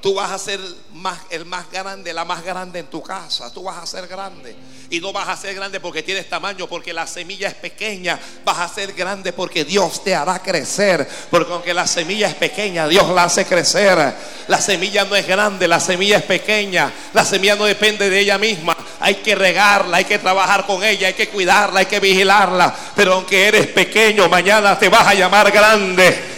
[0.01, 0.59] Tú vas a ser
[0.93, 3.51] más, el más grande, la más grande en tu casa.
[3.51, 4.55] Tú vas a ser grande.
[4.91, 8.19] Y no vas a ser grande porque tienes tamaño, porque la semilla es pequeña.
[8.43, 11.07] Vas a ser grande porque Dios te hará crecer.
[11.29, 14.13] Porque aunque la semilla es pequeña, Dios la hace crecer.
[14.49, 16.91] La semilla no es grande, la semilla es pequeña.
[17.13, 18.75] La semilla no depende de ella misma.
[18.99, 22.75] Hay que regarla, hay que trabajar con ella, hay que cuidarla, hay que vigilarla.
[22.93, 26.31] Pero aunque eres pequeño, mañana te vas a llamar grande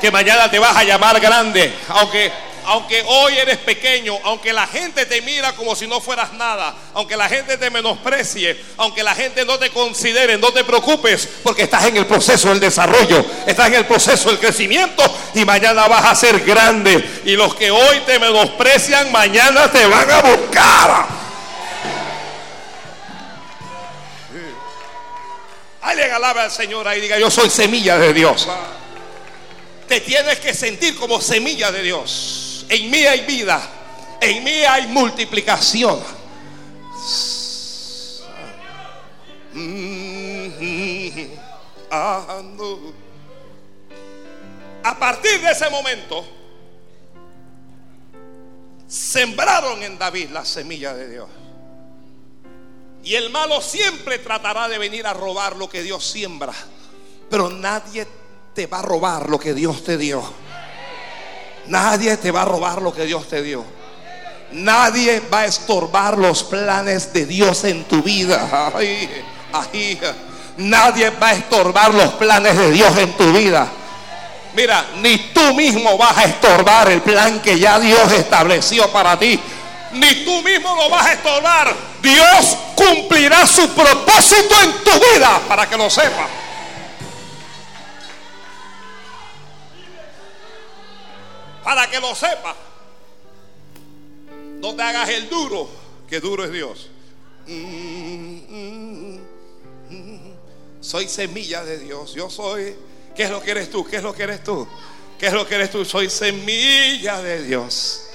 [0.00, 1.74] que mañana te vas a llamar grande.
[1.88, 2.30] Aunque
[2.68, 7.16] aunque hoy eres pequeño, aunque la gente te mira como si no fueras nada, aunque
[7.16, 11.86] la gente te menosprecie, aunque la gente no te considere, no te preocupes, porque estás
[11.86, 15.02] en el proceso del desarrollo, estás en el proceso del crecimiento
[15.34, 17.22] y mañana vas a ser grande.
[17.24, 21.06] Y los que hoy te menosprecian, mañana te van a buscar.
[25.80, 28.46] Alguien alaba al Señor ahí diga, yo soy semilla de Dios.
[29.88, 32.47] Te tienes que sentir como semilla de Dios.
[32.68, 33.60] En mí hay vida.
[34.20, 36.00] En mí hay multiplicación.
[44.82, 46.24] A partir de ese momento,
[48.86, 51.28] sembraron en David la semilla de Dios.
[53.04, 56.52] Y el malo siempre tratará de venir a robar lo que Dios siembra.
[57.30, 58.06] Pero nadie
[58.54, 60.47] te va a robar lo que Dios te dio.
[61.68, 63.64] Nadie te va a robar lo que Dios te dio.
[64.52, 68.72] Nadie va a estorbar los planes de Dios en tu vida.
[70.56, 73.68] Nadie va a estorbar los planes de Dios en tu vida.
[74.54, 79.38] Mira, ni tú mismo vas a estorbar el plan que ya Dios estableció para ti.
[79.92, 81.74] Ni tú mismo lo vas a estorbar.
[82.02, 86.37] Dios cumplirá su propósito en tu vida para que lo sepas.
[91.68, 92.56] Para que lo sepas.
[94.58, 95.68] No te hagas el duro,
[96.08, 96.88] que duro es Dios.
[100.80, 102.14] Soy semilla de Dios.
[102.14, 102.74] Yo soy.
[103.14, 103.84] ¿Qué es lo que eres tú?
[103.84, 104.66] ¿Qué es lo que eres tú?
[105.18, 105.84] ¿Qué es lo que eres tú?
[105.84, 108.06] Soy semilla de Dios.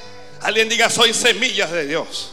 [0.41, 2.32] Alguien diga, soy semilla de Dios.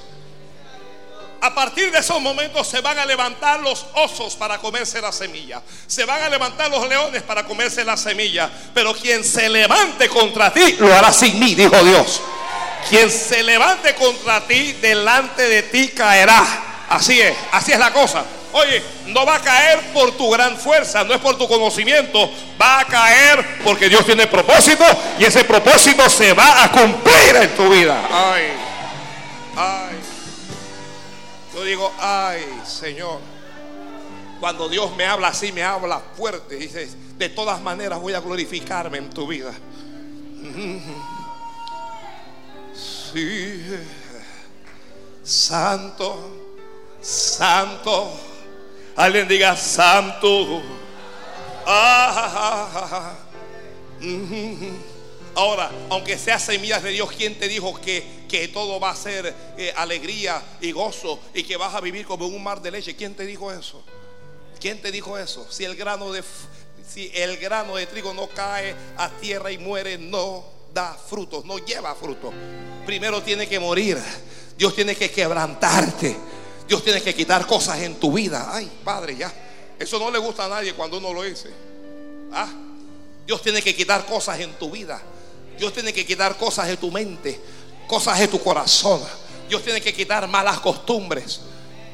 [1.43, 5.62] A partir de esos momentos se van a levantar los osos para comerse la semilla.
[5.86, 8.51] Se van a levantar los leones para comerse la semilla.
[8.74, 12.20] Pero quien se levante contra ti lo hará sin mí, dijo Dios.
[12.91, 16.45] Quien se levante contra ti, delante de ti caerá.
[16.91, 18.22] Así es, así es la cosa.
[18.53, 22.30] Oye, no va a caer por tu gran fuerza, no es por tu conocimiento,
[22.61, 24.84] va a caer porque Dios tiene propósito
[25.18, 27.97] y ese propósito se va a cumplir en tu vida.
[28.11, 28.53] Ay,
[29.57, 29.99] ay.
[31.61, 33.18] Yo digo, ay, Señor.
[34.40, 36.54] Cuando Dios me habla así, me habla fuerte.
[36.54, 36.88] Dice,
[37.18, 39.52] de todas maneras voy a glorificarme en tu vida.
[43.12, 43.62] Sí.
[45.22, 46.30] Santo,
[47.02, 48.11] santo.
[48.96, 50.62] Alguien diga santo.
[51.66, 53.16] Ah,
[55.34, 59.34] Ahora, aunque sea semillas de Dios, ¿quién te dijo que, que todo va a ser
[59.56, 62.96] eh, alegría y gozo y que vas a vivir como un mar de leche?
[62.96, 63.82] ¿Quién te dijo eso?
[64.60, 65.46] ¿Quién te dijo eso?
[65.50, 66.22] Si el grano de
[66.86, 71.58] si el grano de trigo no cae a tierra y muere, no da frutos, no
[71.58, 72.34] lleva frutos.
[72.84, 73.96] Primero tiene que morir.
[74.58, 76.16] Dios tiene que quebrantarte.
[76.66, 78.48] Dios tiene que quitar cosas en tu vida.
[78.52, 79.32] Ay, Padre, ya.
[79.78, 81.48] Eso no le gusta a nadie cuando uno lo dice.
[82.32, 82.52] Ah,
[83.26, 85.00] Dios tiene que quitar cosas en tu vida.
[85.61, 87.38] Dios tiene que quitar cosas de tu mente,
[87.86, 89.02] cosas de tu corazón.
[89.46, 91.42] Dios tiene que quitar malas costumbres.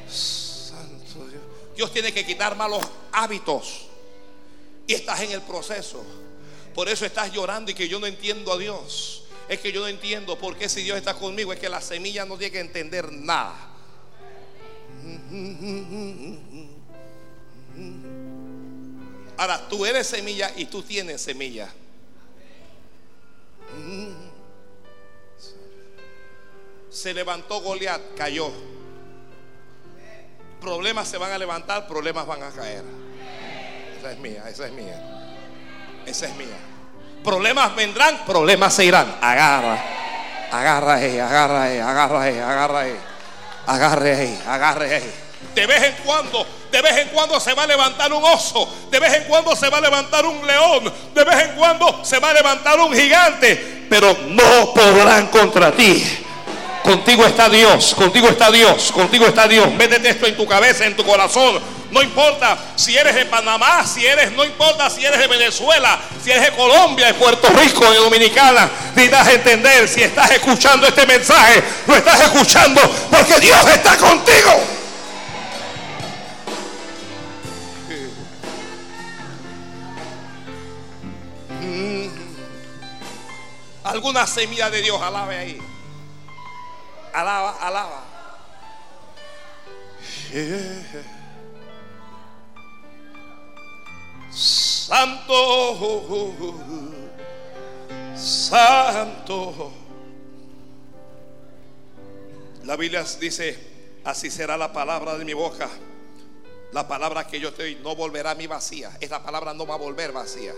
[0.05, 0.71] Dios.
[1.75, 3.87] Dios tiene que quitar malos hábitos.
[4.87, 6.01] Y estás en el proceso.
[6.73, 9.23] Por eso estás llorando y que yo no entiendo a Dios.
[9.49, 12.23] Es que yo no entiendo por qué si Dios está conmigo es que la semilla
[12.23, 13.69] no tiene que entender nada.
[19.35, 21.69] Ahora, tú eres semilla y tú tienes semilla.
[26.89, 28.51] Se levantó Goliat, cayó.
[30.59, 32.83] Problemas se van a levantar, problemas van a caer.
[33.99, 34.99] Esa es mía, esa es mía.
[36.05, 36.57] Esa es mía.
[37.23, 39.17] Problemas vendrán, problemas se irán.
[39.21, 39.83] Agarra,
[40.51, 42.97] agarra ahí, agarra ahí, agarra ahí, agarra ahí.
[43.67, 45.13] Agarre ahí, agarre ahí.
[45.53, 48.99] De vez en cuando, de vez en cuando se va a levantar un oso, de
[48.99, 52.29] vez en cuando se va a levantar un león, de vez en cuando se va
[52.29, 56.03] a levantar un gigante, pero no podrán contra ti.
[56.83, 59.69] Contigo está Dios, contigo está Dios, contigo está Dios.
[59.73, 61.59] Métete esto en tu cabeza, en tu corazón.
[61.91, 66.31] No importa si eres de Panamá, si eres, no importa si eres de Venezuela, si
[66.31, 68.69] eres de Colombia, de Puerto Rico, de Dominicana.
[68.95, 74.77] Necesitas entender si estás escuchando este mensaje, lo estás escuchando porque Dios está contigo.
[83.87, 85.61] Alguna semilla de Dios, alabe ahí.
[87.13, 88.03] Alaba, alaba.
[94.29, 95.77] Santo,
[98.13, 99.71] santo.
[102.65, 103.57] La Biblia dice,
[104.03, 105.69] así será la palabra de mi boca.
[106.73, 108.91] La palabra que yo te doy no volverá a mi vacía.
[108.99, 110.53] Esta palabra no va a volver vacía.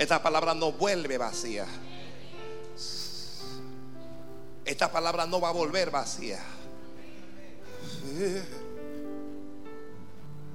[0.00, 1.64] Esta palabra no vuelve vacía.
[4.64, 6.42] Esta palabra no va a volver vacía.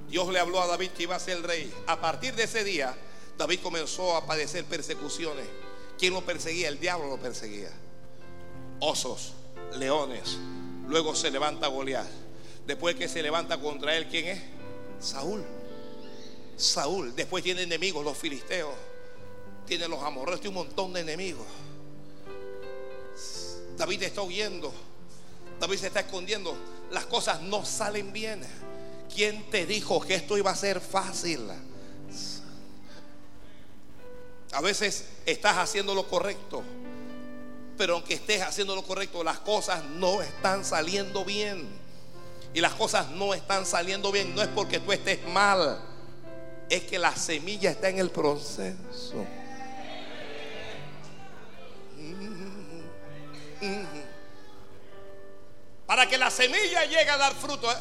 [0.08, 1.72] Dios le habló a David que iba a ser el rey.
[1.86, 2.94] A partir de ese día,
[3.38, 5.46] David comenzó a padecer persecuciones.
[5.98, 6.68] ¿Quién lo perseguía?
[6.68, 7.70] El diablo lo perseguía.
[8.80, 9.34] Osos,
[9.76, 10.38] leones.
[10.88, 12.08] Luego se levanta Goliat.
[12.66, 14.40] Después que se levanta contra él, ¿quién es?
[14.98, 15.44] Saúl.
[16.56, 17.14] Saúl.
[17.14, 18.74] Después tiene enemigos, los filisteos.
[19.66, 21.46] Tiene los amorreos, tiene un montón de enemigos.
[23.80, 24.70] David está huyendo.
[25.58, 26.54] David se está escondiendo.
[26.90, 28.42] Las cosas no salen bien.
[29.14, 31.48] ¿Quién te dijo que esto iba a ser fácil?
[34.52, 36.62] A veces estás haciendo lo correcto,
[37.78, 41.66] pero aunque estés haciendo lo correcto, las cosas no están saliendo bien.
[42.52, 45.80] Y las cosas no están saliendo bien, no es porque tú estés mal,
[46.68, 49.24] es que la semilla está en el proceso.
[55.86, 57.76] Para que la semilla llegue a dar fruto, ¿eh?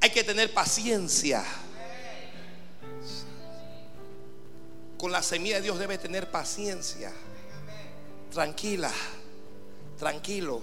[0.00, 1.44] hay que tener paciencia.
[4.98, 7.12] Con la semilla de Dios debe tener paciencia.
[8.32, 8.92] Tranquila,
[9.98, 10.60] tranquilo.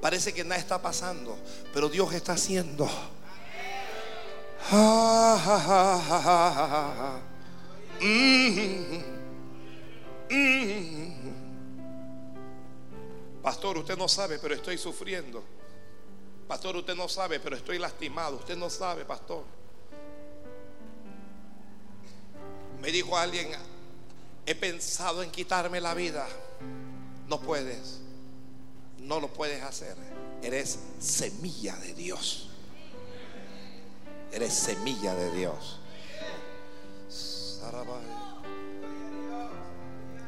[0.00, 1.38] Parece que nada está pasando,
[1.72, 2.88] pero Dios está haciendo.
[13.46, 15.40] Pastor, usted no sabe, pero estoy sufriendo.
[16.48, 18.38] Pastor, usted no sabe, pero estoy lastimado.
[18.38, 19.44] Usted no sabe, pastor.
[22.80, 23.52] Me dijo alguien,
[24.44, 26.26] he pensado en quitarme la vida.
[27.28, 28.00] No puedes.
[28.98, 29.96] No lo puedes hacer.
[30.42, 32.48] Eres semilla de Dios.
[34.32, 35.78] Eres semilla de Dios.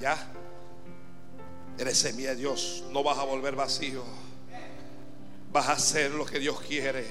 [0.01, 0.35] Ya.
[1.79, 2.85] Eres semilla de Dios.
[2.91, 4.03] No vas a volver vacío.
[5.53, 7.07] Vas a hacer lo que Dios quiere.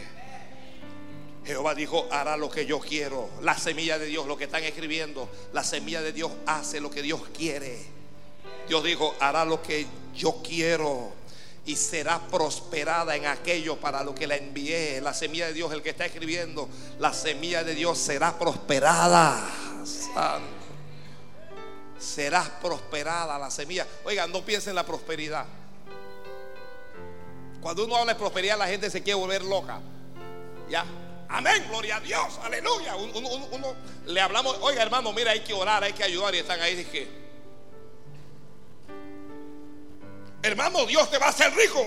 [1.45, 3.29] Jehová dijo, hará lo que yo quiero.
[3.41, 7.01] La semilla de Dios, lo que están escribiendo, la semilla de Dios hace lo que
[7.01, 7.77] Dios quiere.
[8.67, 11.13] Dios dijo, hará lo que yo quiero
[11.65, 14.99] y será prosperada en aquello para lo que la envié.
[14.99, 16.67] La semilla de Dios, el que está escribiendo,
[16.99, 19.49] la semilla de Dios será prosperada.
[21.99, 23.87] Serás prosperada la semilla.
[24.05, 25.45] Oigan, no piensen en la prosperidad.
[27.61, 29.79] Cuando uno habla de prosperidad, la gente se quiere volver loca.
[30.69, 30.85] Ya.
[31.29, 32.95] Amén, gloria a Dios, aleluya.
[32.95, 33.75] Uno,
[34.05, 36.33] le hablamos, oiga hermano, mira, hay que orar, hay que ayudar.
[36.33, 37.07] Y están ahí, dije,
[40.41, 41.85] hermano, Dios te va a hacer rico.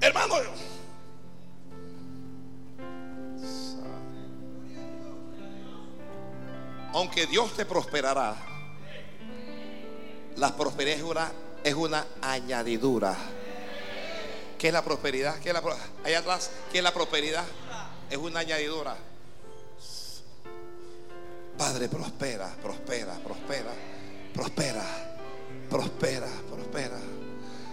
[0.00, 0.34] Hermano,
[6.96, 8.34] aunque Dios te prosperará,
[10.36, 11.30] la prosperidad
[11.62, 13.14] es una, añadidura.
[14.58, 15.38] ¿Qué es la prosperidad?
[15.40, 15.62] ¿Qué es la,
[16.04, 17.44] allá atrás, ¿qué es la prosperidad?
[18.08, 18.96] Es una añadidura.
[21.58, 23.72] Padre, prospera, prospera, prospera,
[24.32, 24.84] prospera,
[25.68, 26.98] prospera, prospera.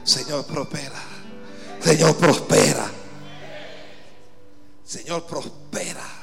[0.03, 1.01] Señor, prospera.
[1.80, 2.91] Señor, prospera.
[4.84, 6.22] Señor, prospera.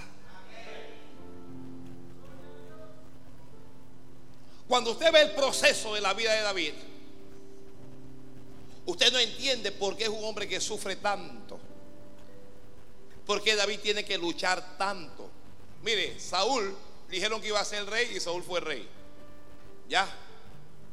[4.81, 6.73] Cuando usted ve el proceso de la vida de David,
[8.87, 11.61] Usted no entiende por qué es un hombre que sufre tanto.
[13.27, 15.29] ¿Por qué David tiene que luchar tanto?
[15.83, 16.75] Mire, Saúl
[17.11, 18.89] dijeron que iba a ser rey y Saúl fue rey.
[19.87, 20.09] Ya,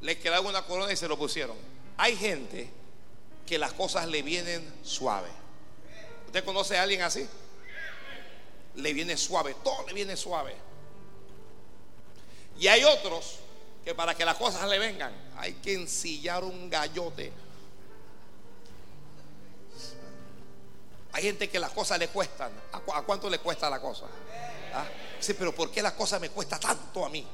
[0.02, 1.56] le quedaron una corona y se lo pusieron.
[1.96, 2.70] Hay gente
[3.46, 5.30] que las cosas le vienen suave.
[6.26, 7.26] ¿Usted conoce a alguien así?
[8.76, 10.54] Le viene suave, todo le viene suave.
[12.60, 13.47] Y hay otros
[13.88, 17.32] que para que las cosas le vengan hay que ensillar un gallote
[21.14, 22.52] Hay gente que las cosas le cuestan.
[22.74, 24.06] ¿A, cuánto le cuesta la cosa?
[24.72, 24.86] ¿Ah?
[25.20, 27.26] Sí, pero ¿por qué las cosas me cuesta tanto a mí?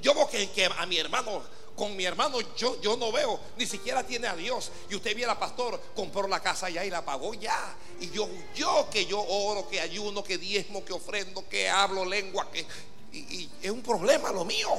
[0.00, 1.40] Yo veo que, a mi hermano,
[1.76, 4.72] con mi hermano yo, yo no veo, ni siquiera tiene a Dios.
[4.90, 7.76] Y usted viera, pastor, compró la casa ya y la pagó ya.
[8.00, 12.50] Y yo, yo que yo oro, que ayuno, que diezmo, que ofrendo, que hablo lengua,
[12.50, 12.66] que
[13.12, 14.70] y, es un problema lo mío.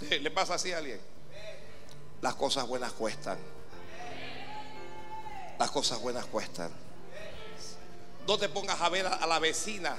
[0.20, 1.00] ¿Le pasa así a alguien?
[2.20, 3.38] Las cosas buenas cuestan.
[5.58, 6.70] Las cosas buenas cuestan.
[8.26, 9.96] No te pongas a ver a, la vecina.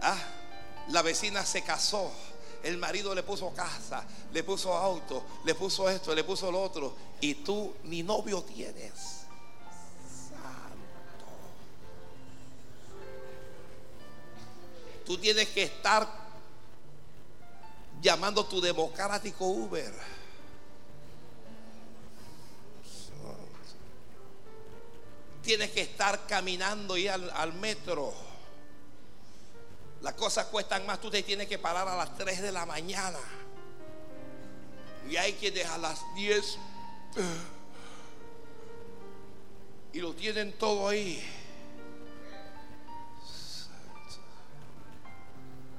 [0.00, 0.16] ¿Ah?
[0.88, 2.10] La vecina se casó.
[2.62, 6.96] El marido le puso casa, le puso auto, le puso esto, le puso lo otro.
[7.20, 8.92] Y tú ni novio tienes.
[10.30, 11.26] Santo.
[15.04, 16.25] Tú tienes que estar
[18.06, 19.92] llamando tu democrático Uber.
[25.42, 28.12] tienes que estar caminando y al, metro.
[30.02, 33.18] Las cosas cuestan más, tú te tienes que parar a las 3 de la mañana.
[35.08, 36.58] Y hay quienes a las 10
[39.92, 41.24] y lo tienen todo ahí.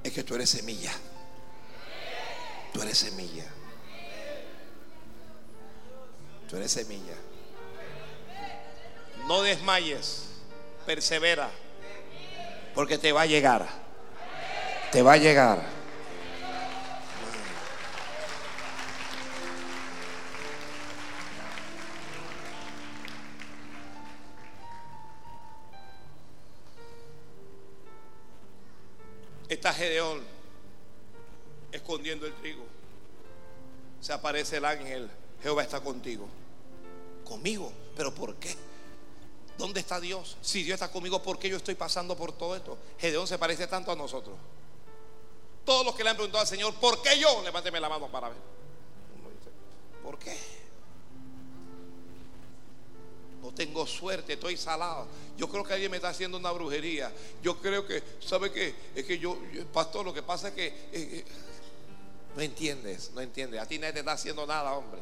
[0.02, 0.92] Es que tú eres semilla.
[2.78, 3.44] Tú eres semilla.
[6.48, 7.14] Tú eres semilla.
[9.26, 10.28] No desmayes,
[10.86, 11.50] persevera,
[12.76, 13.66] porque te va a llegar.
[14.92, 15.77] Te va a llegar.
[34.38, 35.10] Aparece el ángel.
[35.42, 36.28] Jehová está contigo.
[37.24, 37.72] Conmigo.
[37.96, 38.54] ¿Pero por qué?
[39.56, 40.36] ¿Dónde está Dios?
[40.40, 42.78] Si Dios está conmigo, ¿por qué yo estoy pasando por todo esto?
[42.98, 44.36] Gedeón se parece tanto a nosotros.
[45.64, 47.42] Todos los que le han preguntado al Señor, ¿por qué yo?
[47.42, 48.38] Levánteme la mano para ver.
[50.04, 50.38] ¿Por qué?
[53.42, 55.08] No tengo suerte, estoy salado.
[55.36, 57.12] Yo creo que alguien me está haciendo una brujería.
[57.42, 58.74] Yo creo que, ¿sabe qué?
[58.94, 59.36] Es que yo,
[59.72, 60.66] pastor, lo que pasa es que...
[60.66, 61.24] Eh, eh,
[62.38, 63.60] no entiendes, no entiendes.
[63.60, 65.00] A ti nadie te está haciendo nada, hombre.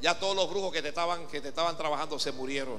[0.00, 2.78] Ya todos los brujos que te estaban, que te estaban trabajando se murieron.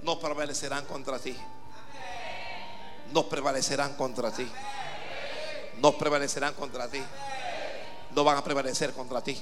[0.00, 1.36] No prevalecerán contra ti.
[3.12, 4.50] No prevalecerán contra ti.
[5.76, 7.02] No prevalecerán contra ti.
[8.12, 9.38] No van a prevalecer contra ti.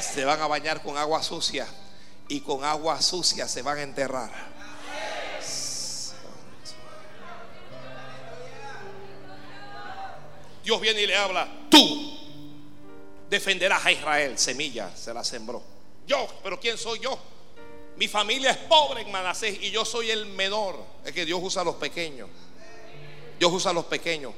[0.00, 1.68] Se van a bañar con agua sucia
[2.26, 4.55] y con agua sucia se van a enterrar.
[10.66, 12.18] Dios viene y le habla, tú
[13.30, 15.62] defenderás a Israel, semilla, se la sembró.
[16.08, 17.16] Yo, pero ¿quién soy yo?
[17.96, 20.76] Mi familia es pobre en Manasés y yo soy el menor.
[21.04, 22.28] Es que Dios usa a los pequeños.
[23.38, 24.32] Dios usa a los pequeños.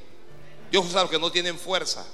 [0.70, 2.07] Dios usa a los que no tienen fuerza.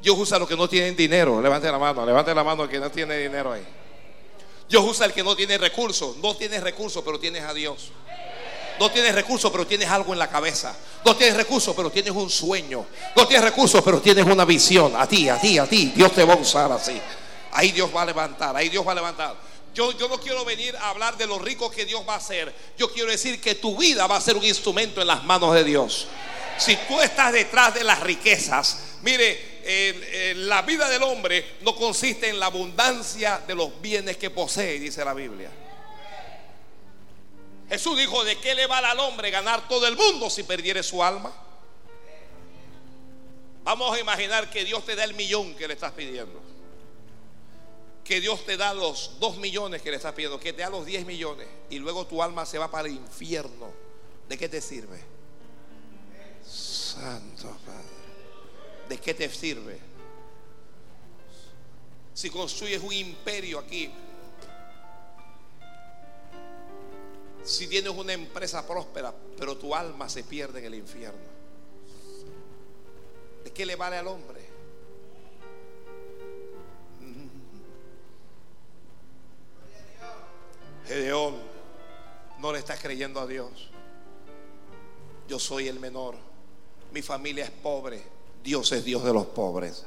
[0.00, 1.42] Dios usa a los que no tienen dinero.
[1.42, 3.64] Levante la mano, levante la mano al que no tiene dinero ahí.
[4.70, 6.16] Dios usa al que no tiene recursos.
[6.16, 7.92] No tienes recursos, pero tienes a Dios.
[8.82, 10.74] No tienes recursos, pero tienes algo en la cabeza.
[11.04, 12.84] No tienes recursos, pero tienes un sueño.
[13.14, 14.96] No tienes recursos, pero tienes una visión.
[14.96, 15.92] A ti, a ti, a ti.
[15.94, 17.00] Dios te va a usar así.
[17.52, 18.56] Ahí Dios va a levantar.
[18.56, 19.36] Ahí Dios va a levantar.
[19.72, 22.52] Yo, yo, no quiero venir a hablar de lo rico que Dios va a hacer.
[22.76, 25.62] Yo quiero decir que tu vida va a ser un instrumento en las manos de
[25.62, 26.08] Dios.
[26.58, 32.40] Si tú estás detrás de las riquezas, mire, la vida del hombre no consiste en
[32.40, 35.50] la abundancia de los bienes que posee, dice la Biblia.
[37.72, 41.02] Jesús dijo, ¿de qué le vale al hombre ganar todo el mundo si perdiere su
[41.02, 41.32] alma?
[43.64, 46.38] Vamos a imaginar que Dios te da el millón que le estás pidiendo.
[48.04, 50.84] Que Dios te da los dos millones que le estás pidiendo, que te da los
[50.84, 53.72] diez millones y luego tu alma se va para el infierno.
[54.28, 55.02] ¿De qué te sirve?
[56.44, 58.86] Santo Padre.
[58.86, 59.80] ¿De qué te sirve?
[62.12, 63.90] Si construyes un imperio aquí,
[67.44, 71.32] si tienes una empresa próspera, pero tu alma se pierde en el infierno.
[73.44, 74.40] ¿De qué le vale al hombre?
[80.86, 81.36] Gedeón
[82.38, 83.70] no le está creyendo a Dios.
[85.28, 86.16] Yo soy el menor.
[86.92, 88.02] Mi familia es pobre.
[88.42, 89.84] Dios es Dios de los pobres.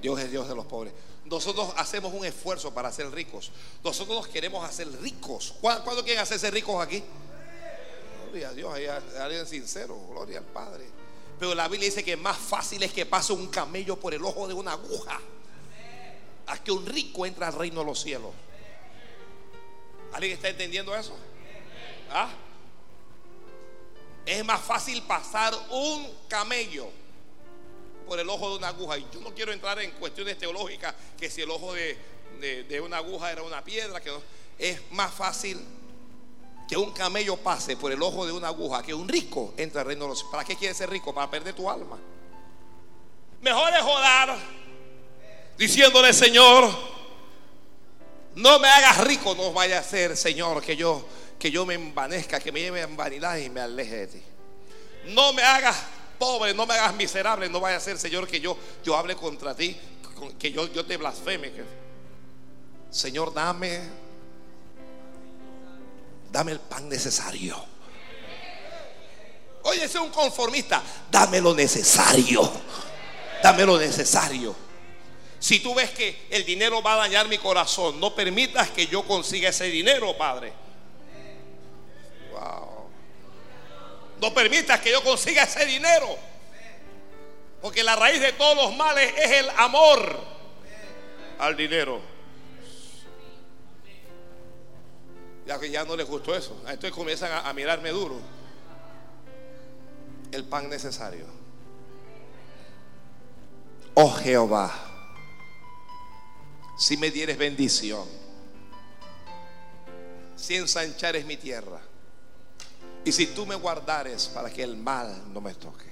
[0.00, 0.92] Dios es Dios de los pobres.
[1.28, 3.50] Nosotros hacemos un esfuerzo para ser ricos.
[3.82, 5.54] Nosotros nos queremos hacer ricos.
[5.60, 7.02] ¿Cuándo quieren hacerse ricos aquí?
[8.24, 8.74] Gloria a Dios,
[9.18, 10.86] alguien sincero, gloria al Padre.
[11.38, 14.46] Pero la Biblia dice que más fácil es que pase un camello por el ojo
[14.46, 15.20] de una aguja
[16.46, 18.30] a que un rico entre al reino de los cielos.
[20.12, 21.14] ¿Alguien está entendiendo eso?
[22.10, 22.30] ¿Ah?
[24.24, 26.88] Es más fácil pasar un camello
[28.06, 28.98] por el ojo de una aguja.
[28.98, 33.32] Y yo no quiero entrar en cuestiones teológicas, que si el ojo de, una aguja
[33.32, 34.10] era una piedra, que
[34.58, 35.60] es más fácil
[36.68, 39.86] que un camello pase por el ojo de una aguja, que un rico entre al
[39.86, 41.14] reino de los ¿Para qué quieres ser rico?
[41.14, 41.98] Para perder tu alma.
[43.40, 44.36] Mejor es orar
[45.56, 46.68] diciéndole, Señor,
[48.34, 51.06] no me hagas rico, no vaya a ser, Señor, que yo,
[51.38, 54.22] que yo me envanezca, que me lleve en vanidad y me aleje de ti.
[55.06, 55.76] No me hagas
[56.18, 59.54] pobre, no me hagas miserable, no vaya a ser, Señor, que yo, yo hable contra
[59.54, 59.76] ti,
[60.38, 61.52] que yo, yo te blasfeme.
[62.90, 63.80] Señor, dame,
[66.30, 67.56] dame el pan necesario.
[69.62, 72.50] Oye, ese es un conformista, dame lo necesario,
[73.42, 74.54] dame lo necesario.
[75.38, 79.02] Si tú ves que el dinero va a dañar mi corazón, no permitas que yo
[79.02, 80.65] consiga ese dinero, Padre.
[84.20, 86.16] No permitas que yo consiga ese dinero.
[87.60, 90.20] Porque la raíz de todos los males es el amor
[91.38, 92.00] al dinero.
[95.46, 96.56] Ya que ya no les gustó eso.
[96.60, 98.20] Entonces comienzan a, mirarme duro.
[100.32, 101.24] El pan necesario.
[103.94, 104.72] oh Jehová,
[106.78, 108.06] si me dieres bendición,
[110.34, 111.80] si ensanchares mi tierra,
[113.06, 115.86] y si tú me guardares para que el mal no me toque.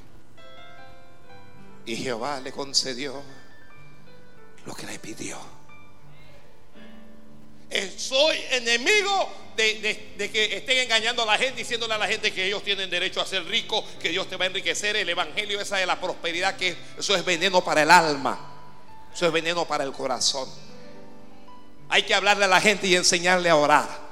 [1.86, 3.22] Y Jehová le concedió
[4.66, 5.38] lo que le pidió.
[7.70, 12.46] Eh, soy enemigo de, que estén engañando a la gente, diciéndole a la gente que
[12.46, 14.96] ellos tienen derecho a ser ricos, que Dios te va a enriquecer.
[14.96, 18.40] El evangelio esa de la prosperidad, que eso es veneno para el alma,
[19.14, 20.48] eso es veneno para el corazón.
[21.90, 24.03] Hay que hablarle a la gente y enseñarle a orar.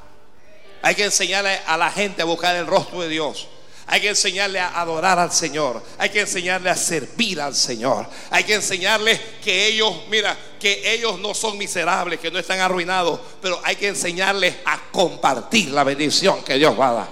[0.83, 3.49] Hay que enseñarle a la gente a buscar el rostro de Dios.
[3.87, 5.83] Hay que enseñarle a adorar al Señor.
[5.99, 8.07] Hay que enseñarle a servir al Señor.
[8.31, 13.21] Hay que enseñarle que ellos, mira, que ellos no son miserables, que no están arruinados.
[13.41, 17.09] Pero hay que enseñarles a compartir la bendición que Dios va a dar.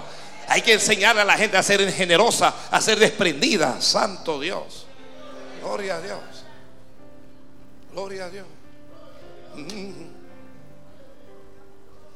[0.47, 3.79] Hay que enseñarle a la gente a ser generosa, a ser desprendida.
[3.81, 4.85] Santo Dios.
[5.61, 6.19] Gloria a Dios.
[7.93, 8.45] Gloria a Dios.
[9.55, 10.10] Mm.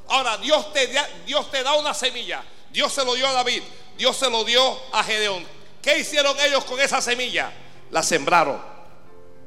[0.07, 0.89] Ahora, Dios te,
[1.25, 2.43] Dios te da una semilla.
[2.71, 3.63] Dios se lo dio a David.
[3.97, 5.45] Dios se lo dio a Gedeón.
[5.81, 7.51] ¿Qué hicieron ellos con esa semilla?
[7.91, 8.61] La sembraron.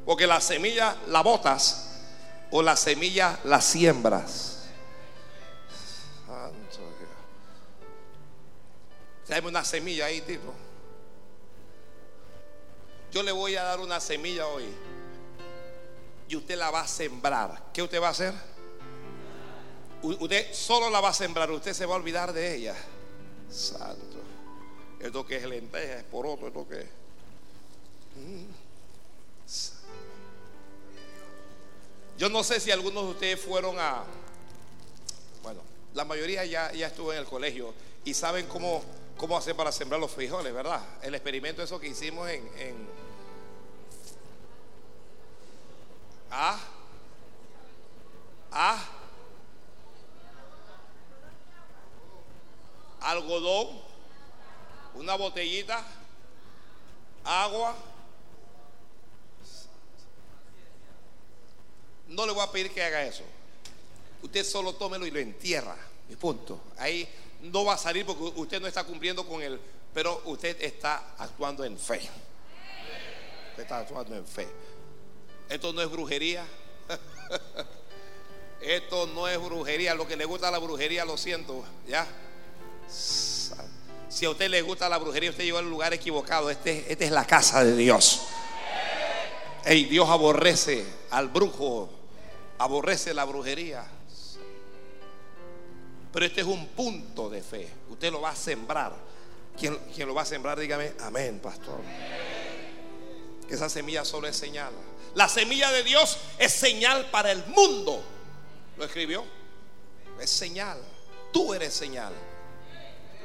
[0.06, 2.00] Porque la semilla la botas
[2.50, 4.68] o la semilla la siembras.
[6.26, 7.10] Santo Dios.
[9.26, 10.54] Tráeme una semilla ahí, tipo.
[13.12, 14.64] Yo le voy a dar una semilla hoy.
[16.28, 17.64] Y usted la va a sembrar.
[17.72, 18.34] ¿Qué usted va a hacer?
[20.02, 22.76] Usted solo la va a sembrar, usted se va a olvidar de ella.
[23.50, 24.18] Santo.
[25.00, 26.86] Esto que es lenteja, es por otro, esto que
[28.20, 28.68] mm.
[32.18, 34.02] Yo no sé si algunos de ustedes fueron a.
[35.42, 35.60] Bueno,
[35.94, 37.72] la mayoría ya, ya estuvo en el colegio
[38.04, 38.82] y saben cómo,
[39.16, 40.82] cómo hacer para sembrar los frijoles, ¿verdad?
[41.00, 42.48] El experimento, eso que hicimos en.
[42.58, 42.88] en
[46.30, 46.58] ¿Ah?
[48.50, 48.97] ¿Ah?
[53.00, 53.68] Algodón,
[54.94, 55.84] una botellita,
[57.24, 57.74] agua.
[62.08, 63.22] No le voy a pedir que haga eso.
[64.22, 65.76] Usted solo tómelo y lo entierra.
[66.08, 66.58] Y punto.
[66.78, 67.08] Ahí
[67.42, 69.60] no va a salir porque usted no está cumpliendo con él,
[69.92, 72.00] pero usted está actuando en fe.
[73.50, 74.48] Usted está actuando en fe.
[75.48, 76.46] Esto no es brujería.
[78.60, 79.94] Esto no es brujería.
[79.94, 81.64] Lo que le gusta la brujería, lo siento.
[81.86, 82.06] ¿Ya?
[82.88, 86.50] Si a usted le gusta la brujería, usted llegó al lugar equivocado.
[86.50, 88.22] Este, esta es la casa de Dios.
[89.66, 91.90] Y Dios aborrece al brujo,
[92.58, 93.84] aborrece la brujería.
[96.12, 97.68] Pero este es un punto de fe.
[97.90, 98.92] Usted lo va a sembrar.
[99.56, 101.80] Quien lo va a sembrar, dígame, amén, pastor.
[103.46, 104.72] Que esa semilla solo es señal.
[105.14, 108.02] La semilla de Dios es señal para el mundo.
[108.76, 109.24] ¿Lo escribió?
[110.20, 110.78] Es señal.
[111.32, 112.12] Tú eres señal.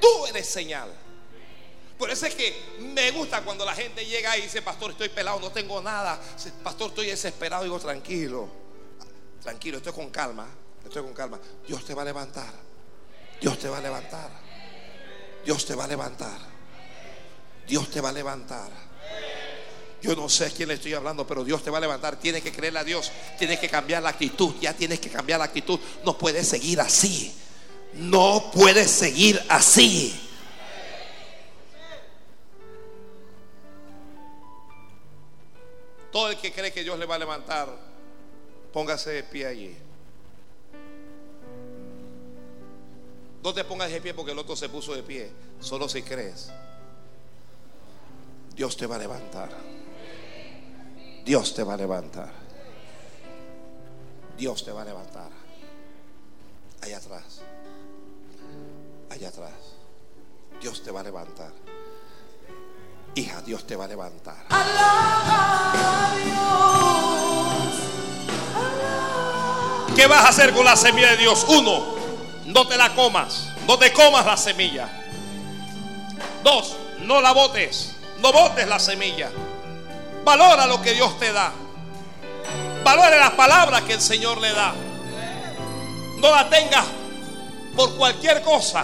[0.03, 0.91] Tú eres señal.
[1.97, 5.39] Por eso es que me gusta cuando la gente llega y dice, pastor, estoy pelado,
[5.39, 6.19] no tengo nada.
[6.61, 7.63] Pastor, estoy desesperado.
[7.63, 8.49] Digo, tranquilo,
[9.41, 10.45] tranquilo, estoy con calma,
[10.83, 11.39] estoy con calma.
[11.65, 12.51] Dios te va a levantar.
[13.39, 14.29] Dios te va a levantar.
[15.45, 16.37] Dios te va a levantar.
[17.65, 18.71] Dios te va a levantar.
[20.01, 22.17] Yo no sé a quién le estoy hablando, pero Dios te va a levantar.
[22.17, 23.09] Tienes que creerle a Dios.
[23.39, 24.53] Tienes que cambiar la actitud.
[24.59, 25.79] Ya tienes que cambiar la actitud.
[26.03, 27.33] No puedes seguir así
[27.95, 30.19] no puede seguir así.
[36.11, 37.69] Todo el que cree que Dios le va a levantar,
[38.71, 39.75] póngase de pie allí.
[43.43, 45.29] No te pongas de pie porque el otro se puso de pie.
[45.59, 46.51] Solo si crees.
[48.55, 49.49] Dios te va a levantar.
[51.25, 52.31] Dios te va a levantar.
[54.37, 55.29] Dios te va a levantar.
[56.81, 57.41] Allá atrás
[59.13, 59.51] allá atrás.
[60.59, 61.51] Dios te va a levantar.
[63.15, 64.45] Hija, Dios te va a levantar.
[69.95, 71.45] ¿Qué vas a hacer con la semilla de Dios?
[71.47, 71.83] Uno,
[72.45, 73.49] no te la comas.
[73.67, 74.89] No te comas la semilla.
[76.43, 77.95] Dos, no la botes.
[78.19, 79.29] No botes la semilla.
[80.23, 81.51] Valora lo que Dios te da.
[82.83, 84.73] Valora las palabras que el Señor le da.
[86.17, 86.85] No la tengas
[87.75, 88.83] por cualquier cosa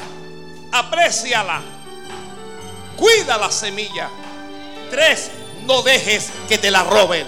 [0.72, 1.61] apréciala,
[2.95, 4.09] cuida la semilla.
[4.89, 5.32] Tres,
[5.65, 7.26] no dejes que te la roben.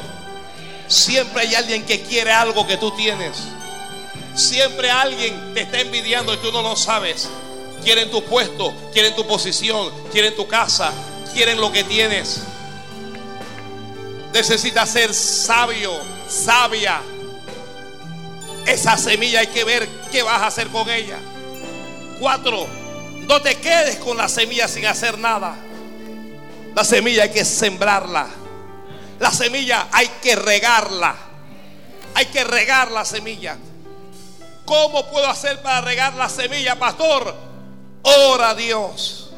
[0.87, 3.37] Siempre hay alguien que quiere algo que tú tienes.
[4.35, 7.29] Siempre alguien te está envidiando y tú no lo sabes.
[7.83, 10.91] Quieren tu puesto, quieren tu posición, quieren tu casa,
[11.33, 12.41] quieren lo que tienes.
[14.33, 15.93] Necesita ser sabio,
[16.27, 17.01] sabia.
[18.65, 21.17] Esa semilla hay que ver qué vas a hacer con ella.
[22.19, 22.67] Cuatro,
[23.31, 25.55] no te quedes con la semilla sin hacer nada.
[26.75, 28.27] La semilla hay que sembrarla.
[29.19, 31.15] La semilla hay que regarla.
[32.13, 33.55] Hay que regar la semilla.
[34.65, 37.33] ¿Cómo puedo hacer para regar la semilla, pastor?
[38.01, 39.31] Ora a Dios.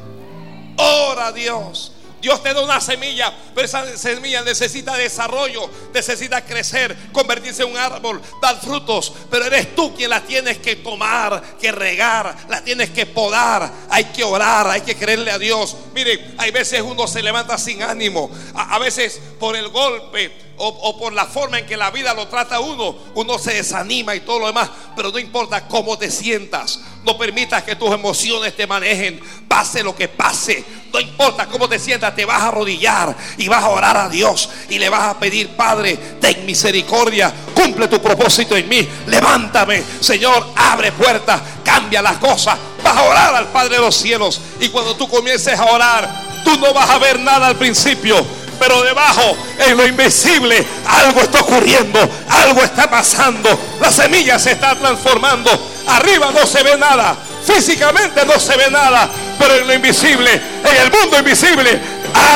[0.76, 1.92] Ora a Dios.
[2.24, 7.76] Dios te da una semilla, pero esa semilla necesita desarrollo, necesita crecer, convertirse en un
[7.76, 9.12] árbol, dar frutos.
[9.30, 13.70] Pero eres tú quien la tienes que tomar, que regar, la tienes que podar.
[13.90, 15.76] Hay que orar, hay que creerle a Dios.
[15.92, 20.98] Mire, hay veces uno se levanta sin ánimo, a, a veces por el golpe, o,
[20.98, 24.40] por la forma en que la vida lo trata uno, uno se desanima y todo
[24.40, 24.70] lo demás.
[24.96, 29.94] Pero no importa cómo te sientas, no permitas que tus emociones te manejen, pase lo
[29.94, 30.64] que pase.
[30.92, 34.48] No importa cómo te sientas, te vas a arrodillar y vas a orar a Dios
[34.68, 40.46] y le vas a pedir, Padre, ten misericordia, cumple tu propósito en mí, levántame, Señor,
[40.54, 42.58] abre puertas, cambia las cosas.
[42.82, 46.56] Vas a orar al Padre de los cielos y cuando tú comiences a orar, tú
[46.58, 48.24] no vas a ver nada al principio
[48.58, 51.98] pero debajo, en lo invisible, algo está ocurriendo,
[52.28, 53.58] algo está pasando.
[53.80, 55.50] La semilla se está transformando.
[55.86, 60.76] Arriba no se ve nada, físicamente no se ve nada, pero en lo invisible, en
[60.82, 61.80] el mundo invisible,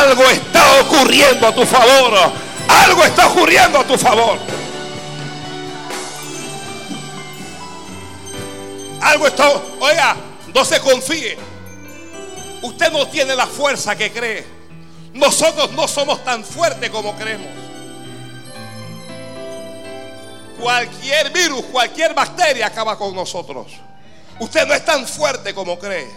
[0.01, 2.49] algo está ocurriendo a tu favor.
[2.69, 4.39] Algo está ocurriendo a tu favor.
[9.01, 9.51] Algo está,
[9.81, 10.17] oiga,
[10.55, 11.39] no se confíe.
[12.63, 14.58] Usted no tiene la fuerza que cree.
[15.19, 17.49] Nosotros no somos tan fuertes como creemos.
[20.61, 23.73] Cualquier virus, cualquier bacteria acaba con nosotros.
[24.39, 26.09] Usted no es tan fuerte como cree.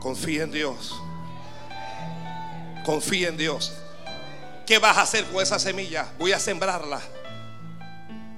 [0.00, 0.94] Confía en Dios.
[2.86, 3.74] Confía en Dios.
[4.66, 6.08] ¿Qué vas a hacer con esa semilla?
[6.18, 7.02] Voy a sembrarla.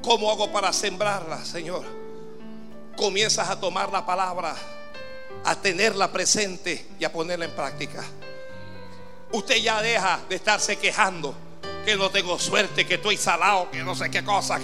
[0.03, 1.85] ¿Cómo hago para sembrarla, Señor?
[2.97, 4.57] Comienzas a tomar la palabra,
[5.45, 8.05] a tenerla presente y a ponerla en práctica
[9.33, 11.35] usted ya deja de estarse quejando
[11.85, 14.59] que no tengo suerte, que estoy salado, que no sé qué cosa.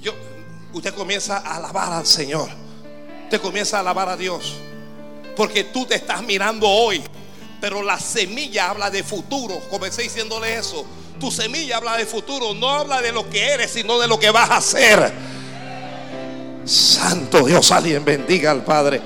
[0.00, 0.12] yo,
[0.72, 2.48] usted comienza a alabar al Señor.
[3.24, 4.56] Usted comienza a alabar a Dios.
[5.36, 7.00] Porque tú te estás mirando hoy.
[7.60, 9.60] Pero la semilla habla de futuro.
[9.70, 10.84] Comencé diciéndole eso.
[11.20, 12.54] Tu semilla habla de futuro.
[12.54, 15.12] No habla de lo que eres, sino de lo que vas a hacer.
[16.64, 19.00] Santo Dios, alguien bendiga al Padre.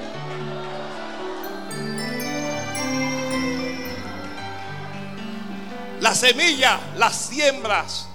[6.05, 8.07] La semilla las siembras.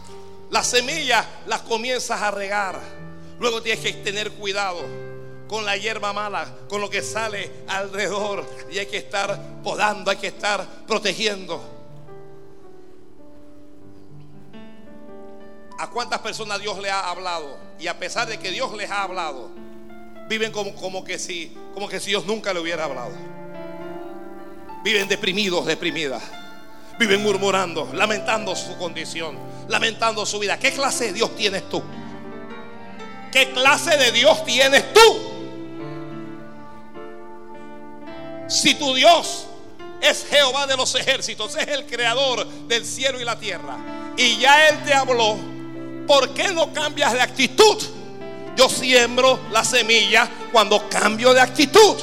[0.51, 2.79] La semilla las comienzas a regar.
[3.39, 4.85] Luego tienes que tener cuidado
[5.47, 8.45] con la hierba mala, con lo que sale alrededor.
[8.71, 11.59] Y hay que estar podando, hay que estar protegiendo.
[15.79, 17.57] ¿A cuántas personas Dios le ha hablado?
[17.79, 19.49] Y a pesar de que Dios les ha hablado,
[20.27, 23.13] viven como, como, que, si, como que si Dios nunca le hubiera hablado.
[24.83, 26.21] Viven deprimidos, deprimidas
[26.99, 29.39] viven murmurando, lamentando su condición,
[29.69, 30.59] lamentando su vida.
[30.59, 31.81] ¿Qué clase de Dios tienes tú?
[33.31, 34.99] ¿Qué clase de Dios tienes tú?
[38.49, 39.45] Si tu Dios
[40.01, 43.77] es Jehová de los ejércitos, es el creador del cielo y la tierra,
[44.17, 45.37] y ya Él te habló,
[46.05, 47.81] ¿por qué no cambias de actitud?
[48.57, 51.95] Yo siembro la semilla cuando cambio de actitud.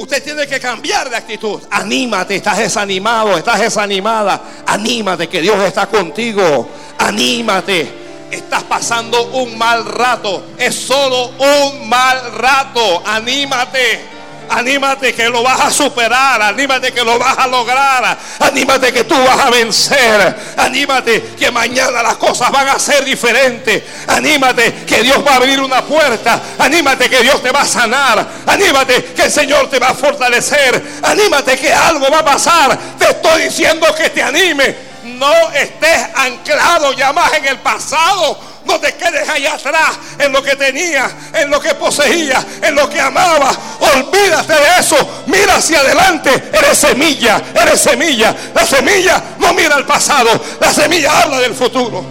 [0.00, 1.60] Usted tiene que cambiar de actitud.
[1.70, 4.40] Anímate, estás desanimado, estás desanimada.
[4.66, 6.70] Anímate que Dios está contigo.
[6.96, 8.26] Anímate.
[8.30, 10.52] Estás pasando un mal rato.
[10.56, 13.02] Es solo un mal rato.
[13.04, 14.19] Anímate.
[14.50, 16.42] Anímate que lo vas a superar.
[16.42, 18.18] Anímate que lo vas a lograr.
[18.40, 20.36] Anímate que tú vas a vencer.
[20.56, 23.82] Anímate que mañana las cosas van a ser diferentes.
[24.08, 26.40] Anímate que Dios va a abrir una puerta.
[26.58, 28.26] Anímate que Dios te va a sanar.
[28.46, 30.82] Anímate que el Señor te va a fortalecer.
[31.02, 32.76] Anímate que algo va a pasar.
[32.98, 34.90] Te estoy diciendo que te anime.
[35.04, 40.42] No estés anclado ya más en el pasado no te quedes allá atrás en lo
[40.42, 43.50] que tenía, en lo que poseía, en lo que amaba.
[43.80, 44.96] Olvídate de eso.
[45.26, 46.30] Mira hacia adelante.
[46.52, 48.34] Eres semilla, eres semilla.
[48.54, 50.28] La semilla no mira al pasado.
[50.60, 52.04] La semilla habla del futuro.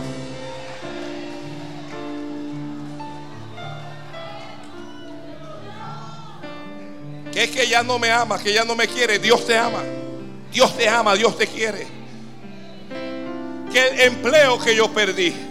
[7.32, 9.20] Que es que ya no me ama, que ya no me quiere.
[9.20, 9.84] Dios te ama.
[10.52, 11.88] Dios te ama, Dios te quiere.
[13.72, 15.49] Que el empleo que yo perdí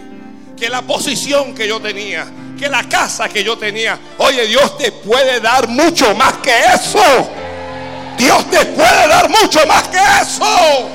[0.59, 2.27] que la posición que yo tenía,
[2.59, 3.97] que la casa que yo tenía.
[4.17, 6.99] Oye, Dios te puede dar mucho más que eso.
[8.17, 10.89] Dios te puede dar mucho más que eso.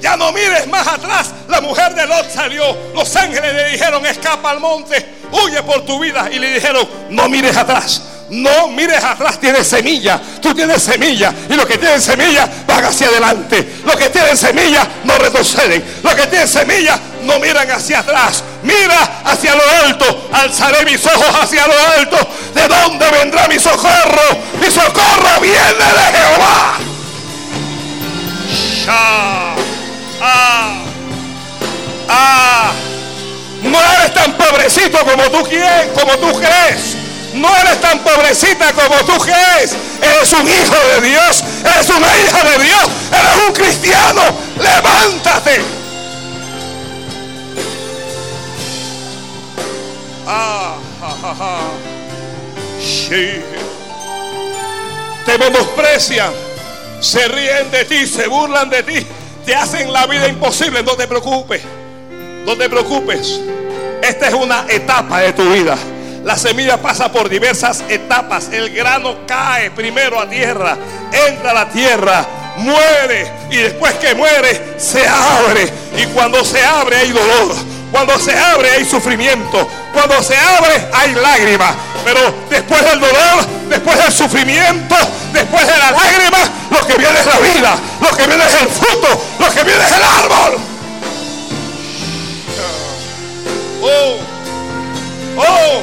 [0.00, 1.32] Ya no mires más atrás.
[1.48, 2.76] La mujer de Lot salió.
[2.94, 6.28] Los ángeles le dijeron, escapa al monte, huye por tu vida.
[6.32, 8.02] Y le dijeron, no mires atrás.
[8.30, 10.20] No mires atrás, tienes semilla.
[10.42, 11.32] Tú tienes semilla.
[11.48, 13.76] Y los que tienen semilla van hacia adelante.
[13.84, 15.84] Los que tienen semilla no retroceden.
[16.02, 18.42] Los que tienen semilla no miran hacia atrás.
[18.62, 20.28] Mira hacia lo alto.
[20.32, 22.16] Alzaré mis ojos hacia lo alto.
[22.54, 24.38] ¿De dónde vendrá mi socorro?
[24.60, 26.78] Mi socorro viene de Jehová.
[28.86, 29.54] Ah,
[30.20, 30.72] ah,
[33.62, 36.96] no eres tan pobrecito como tú quieres, como tú crees.
[37.34, 39.74] No eres tan pobrecita como tú crees.
[40.00, 41.42] Eres un hijo de Dios.
[41.64, 42.84] Eres una hija de Dios.
[43.10, 44.22] Eres un cristiano.
[44.58, 45.83] Levántate.
[50.26, 50.76] Ah,
[55.26, 56.32] Te menosprecian.
[57.00, 58.06] Se ríen de ti.
[58.06, 59.06] Se burlan de ti
[59.44, 61.62] te hacen la vida imposible, no te preocupes.
[62.46, 63.40] No te preocupes.
[64.02, 65.76] Esta es una etapa de tu vida.
[66.24, 68.48] La semilla pasa por diversas etapas.
[68.50, 70.78] El grano cae primero a tierra,
[71.12, 75.68] entra a la tierra, muere y después que muere se abre.
[75.98, 77.54] Y cuando se abre hay dolor.
[77.94, 79.70] Cuando se abre hay sufrimiento.
[79.92, 81.74] Cuando se abre hay lágrimas.
[82.04, 84.96] Pero después del dolor, después del sufrimiento,
[85.32, 86.38] después de la lágrima,
[86.72, 87.78] lo que viene es la vida.
[88.00, 89.24] Lo que viene es el fruto.
[89.38, 90.58] Lo que viene es el árbol.
[93.80, 94.18] Oh,
[95.36, 95.82] oh.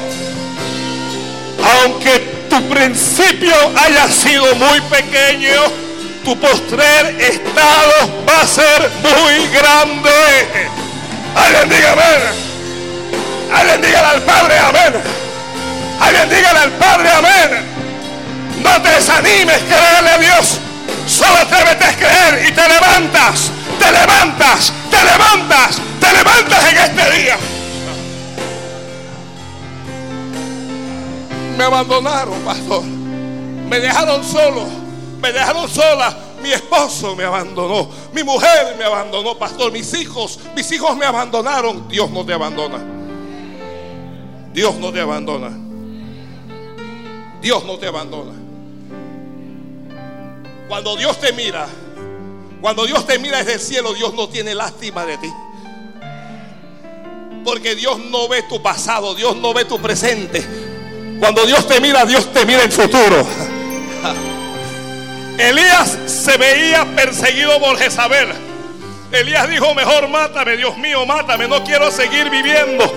[1.82, 5.62] Aunque tu principio haya sido muy pequeño,
[6.26, 10.91] tu postrer estado va a ser muy grande.
[11.36, 12.22] Alguien diga amén.
[13.54, 14.94] Alguien diga al Padre amén.
[16.00, 17.72] Alguien dígale al Padre amén.
[18.64, 20.60] No te desanimes, créele a Dios.
[21.08, 27.18] Solo atrévete a creer y te levantas, te levantas, te levantas, te levantas en este
[27.18, 27.38] día.
[31.58, 32.84] Me abandonaron, pastor.
[32.84, 34.68] Me dejaron solo,
[35.22, 36.16] me dejaron sola.
[36.42, 39.72] Mi esposo me abandonó, mi mujer me abandonó, pastor.
[39.72, 41.88] Mis hijos, mis hijos me abandonaron.
[41.88, 42.80] Dios no te abandona.
[44.54, 45.52] Dios no te abandona.
[47.42, 48.34] Dios no te abandona.
[50.68, 51.68] Cuando Dios te mira,
[52.62, 55.34] cuando Dios te mira desde el cielo, Dios no tiene lástima de ti.
[57.44, 60.46] Porque Dios no ve tu pasado, Dios no ve tu presente.
[61.20, 63.28] Cuando Dios te mira, Dios te mira el futuro.
[65.38, 68.30] Elías se veía perseguido por Jezabel.
[69.12, 72.92] Elías dijo, mejor mátame, Dios mío, mátame, no quiero seguir viviendo.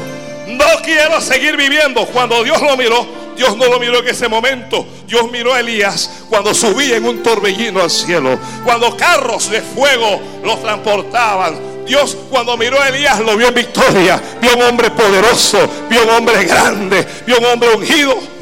[0.47, 2.07] No quiero seguir viviendo.
[2.07, 3.07] Cuando Dios lo miró,
[3.37, 4.87] Dios no lo miró en ese momento.
[5.07, 8.39] Dios miró a Elías cuando subía en un torbellino al cielo.
[8.65, 11.75] Cuando carros de fuego los transportaban.
[11.87, 14.23] Dios cuando miró a Elías lo vio en victoria.
[14.41, 15.69] Vio un hombre poderoso.
[15.89, 17.07] Vio un hombre grande.
[17.27, 18.34] Vio un hombre ungido.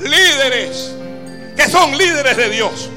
[0.00, 0.92] Líderes
[1.56, 2.90] que son líderes de Dios.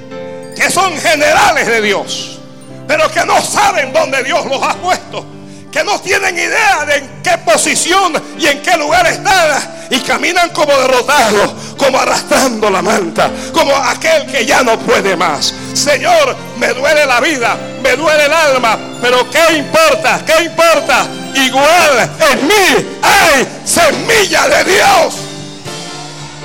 [0.55, 2.39] Que son generales de Dios.
[2.87, 5.25] Pero que no saben dónde Dios los ha puesto
[5.71, 10.49] que no tienen idea de en qué posición y en qué lugar están y caminan
[10.49, 15.53] como derrotados, como arrastrando la manta, como aquel que ya no puede más.
[15.73, 20.21] Señor, me duele la vida, me duele el alma, pero ¿qué importa?
[20.25, 21.07] ¿Qué importa?
[21.35, 25.28] Igual en mí hay semilla de Dios.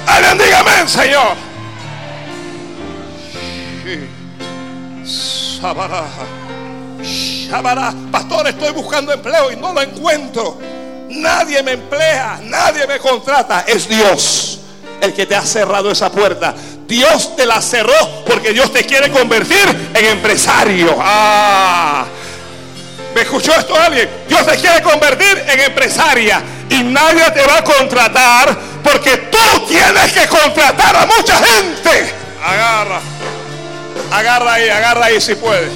[0.06, 1.36] Alguien dígame, Señor.
[8.10, 10.58] Pastor, estoy buscando empleo y no lo encuentro.
[11.10, 13.64] Nadie me emplea, nadie me contrata.
[13.66, 14.60] Es Dios
[15.00, 16.54] el que te ha cerrado esa puerta.
[16.86, 20.96] Dios te la cerró porque Dios te quiere convertir en empresario.
[21.00, 22.06] Ah.
[23.14, 24.08] ¿Me escuchó esto alguien?
[24.28, 30.12] Dios te quiere convertir en empresaria y nadie te va a contratar porque tú tienes
[30.12, 32.12] que contratar a mucha gente.
[32.44, 33.00] Agarra,
[34.10, 35.70] agarra ahí, agarra ahí si puedes.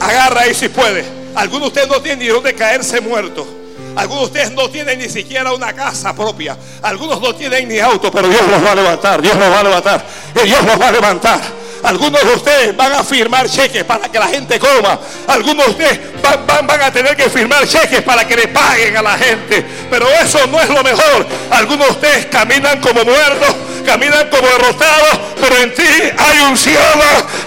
[0.00, 1.04] Agarra ahí si puede.
[1.34, 3.46] Algunos de ustedes no tienen ni dónde caerse muerto.
[3.94, 6.56] Algunos de ustedes no tienen ni siquiera una casa propia.
[6.82, 9.22] Algunos no tienen ni auto, pero Dios los va a levantar.
[9.22, 10.04] Dios los va a levantar.
[10.44, 11.40] Dios los va a levantar.
[11.82, 14.98] Algunos de ustedes van a firmar cheques para que la gente coma.
[15.26, 19.02] Algunos de ustedes van, van, a tener que firmar cheques para que le paguen a
[19.02, 19.64] la gente.
[19.90, 21.26] Pero eso no es lo mejor.
[21.50, 26.76] Algunos de ustedes caminan como muertos caminan como derrotados, pero en ti hay unción,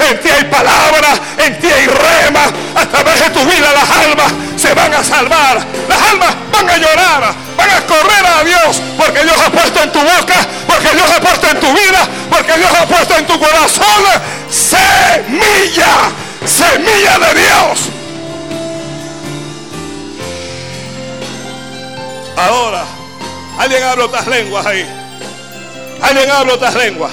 [0.10, 1.65] en ti hay palabra, en ti
[24.16, 24.86] otras lenguas ahí.
[26.02, 27.12] Alguien habla otras lenguas.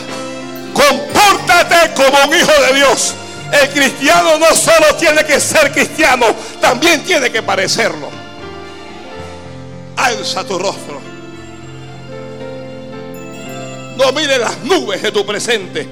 [0.72, 3.14] Compórtate como un hijo de Dios.
[3.52, 6.26] El cristiano no solo tiene que ser cristiano,
[6.60, 8.08] también tiene que parecerlo.
[9.96, 11.00] Alza tu rostro.
[13.96, 15.86] No mire las nubes de tu presente.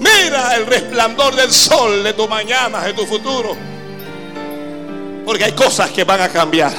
[0.00, 3.56] Mira el resplandor del sol de tu mañana, de tu futuro.
[5.24, 6.72] Porque hay cosas que van a cambiar.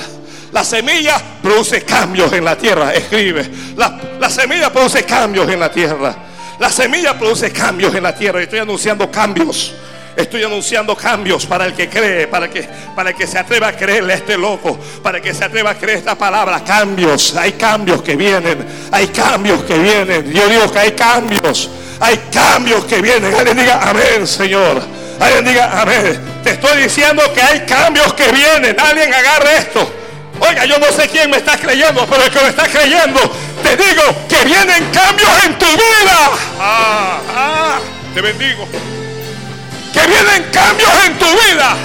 [0.51, 2.93] La semilla produce cambios en la tierra.
[2.93, 3.49] Escribe.
[3.75, 6.15] La, la semilla produce cambios en la tierra.
[6.59, 8.39] La semilla produce cambios en la tierra.
[8.39, 9.73] Estoy anunciando cambios.
[10.15, 14.13] Estoy anunciando cambios para el que cree, para que, para que se atreva a creerle
[14.13, 16.63] a este loco, para que se atreva a creer esta palabra.
[16.63, 20.31] Cambios, hay cambios que vienen, hay cambios que vienen.
[20.31, 21.69] Yo digo que hay cambios,
[21.99, 23.33] hay cambios que vienen.
[23.33, 24.83] Alguien diga amén, Señor.
[25.19, 26.19] Alguien diga amén.
[26.43, 28.79] Te estoy diciendo que hay cambios que vienen.
[28.79, 29.98] Alguien agarre esto.
[30.39, 33.19] Oiga, yo no sé quién me está creyendo, pero el que me está creyendo,
[33.63, 36.31] te digo que vienen cambios en tu vida.
[36.59, 37.79] Ah, ah,
[38.13, 38.67] te bendigo
[39.93, 41.75] que vienen cambios en tu vida.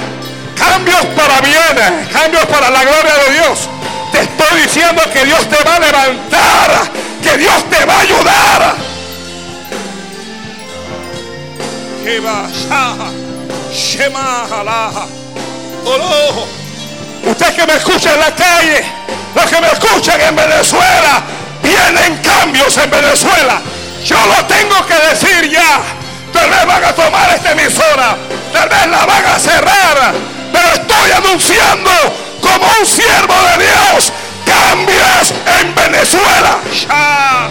[0.56, 3.68] Cambios para bien, cambios para la gloria de Dios.
[4.12, 6.90] Te estoy diciendo que Dios te va a levantar,
[7.22, 8.74] que Dios te va a ayudar.
[17.26, 18.84] Usted que me escucha en la calle,
[19.34, 21.22] los que me escuchan en Venezuela,
[21.62, 23.60] vienen cambios en Venezuela.
[24.04, 25.80] Yo lo tengo que decir ya.
[26.32, 28.16] Tal vez van a tomar esta emisora.
[28.52, 30.14] Tal vez la van a cerrar.
[30.52, 31.90] Pero estoy anunciando
[32.40, 34.12] como un siervo de Dios
[34.44, 36.58] cambios en Venezuela.
[36.90, 37.48] Ah,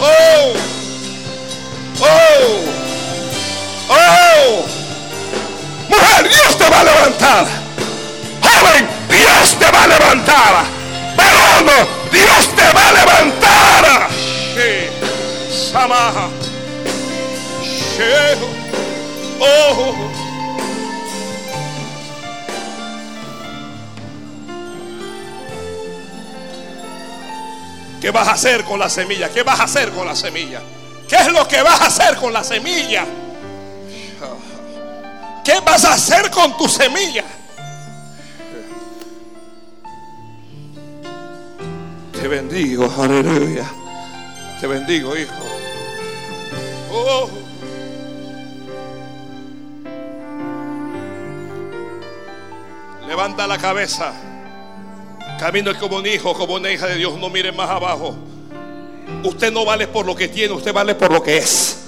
[0.00, 0.52] oh,
[2.00, 2.64] oh,
[3.88, 4.81] oh.
[5.92, 7.46] Mujer, Dios te va a levantar.
[8.40, 10.64] Joven, Dios te va a levantar.
[11.16, 14.08] Varón, Dios te va a levantar.
[15.72, 16.28] Samaha.
[19.40, 19.94] Oh.
[28.00, 29.28] ¿Qué vas a hacer con la semilla?
[29.28, 30.60] ¿Qué vas a hacer con la semilla?
[31.08, 33.04] ¿Qué es lo que vas a hacer con la semilla?
[35.44, 37.24] ¿Qué vas a hacer con tu semilla?
[42.12, 43.68] Te bendigo, aleluya.
[44.60, 45.32] Te bendigo, hijo.
[46.92, 47.28] Oh.
[53.08, 54.12] Levanta la cabeza.
[55.40, 57.18] Camino como un hijo, como una hija de Dios.
[57.18, 58.14] No mire más abajo.
[59.24, 61.78] Usted no vale por lo que tiene, usted vale por lo que es.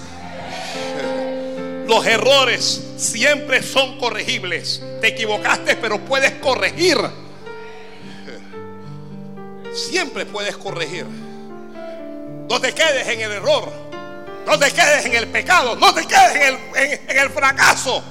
[1.86, 4.82] Los errores siempre son corregibles.
[5.01, 6.99] Te equivocaste, pero puedes corregir.
[9.72, 11.05] Siempre puedes corregir.
[12.49, 13.72] No te quedes en el error.
[14.47, 15.77] No te quedes en el pecado.
[15.77, 16.59] No te quedes
[17.09, 18.02] en el, fracaso.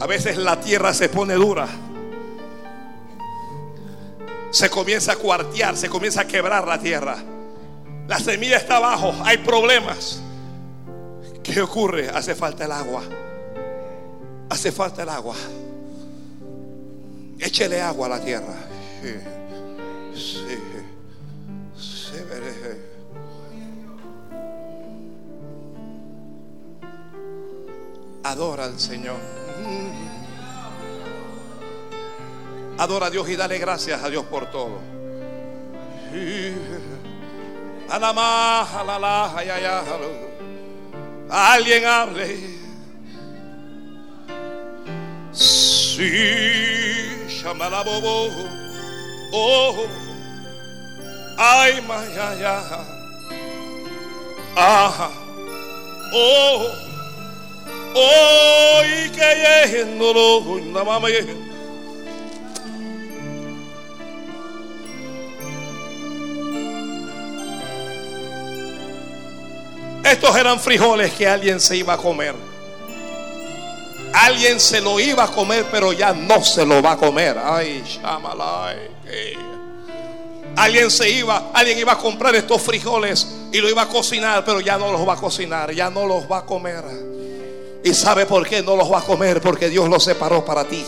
[0.00, 1.66] A veces la tierra se pone dura.
[4.50, 7.18] Se comienza a cuartear, se comienza a quebrar la tierra.
[8.06, 10.22] La semilla está abajo, hay problemas.
[11.52, 12.10] ¿Qué ocurre?
[12.10, 13.02] Hace falta el agua.
[14.50, 15.34] Hace falta el agua.
[17.38, 18.54] Échele agua a la tierra.
[20.14, 20.58] Sí.
[28.24, 29.16] Adora al Señor.
[32.76, 34.78] Adora a Dios y dale gracias a Dios por todo.
[41.30, 42.36] Alguien hable.
[45.32, 46.58] Sí.
[47.82, 48.30] Bobo,
[49.32, 49.86] Oh,
[51.36, 52.58] ay, maya,
[54.56, 55.10] Ajá.
[56.12, 56.66] Oh,
[57.94, 61.12] oh, y que no lo, nada más
[70.04, 72.34] Estos eran frijoles que alguien se iba a comer.
[74.12, 77.36] Alguien se lo iba a comer, pero ya no se lo va a comer.
[77.42, 78.76] Ay, shamalai.
[80.56, 84.60] Alguien se iba, alguien iba a comprar estos frijoles y lo iba a cocinar, pero
[84.60, 86.82] ya no los va a cocinar, ya no los va a comer.
[87.84, 89.40] ¿Y sabe por qué no los va a comer?
[89.40, 90.84] Porque Dios los separó para ti.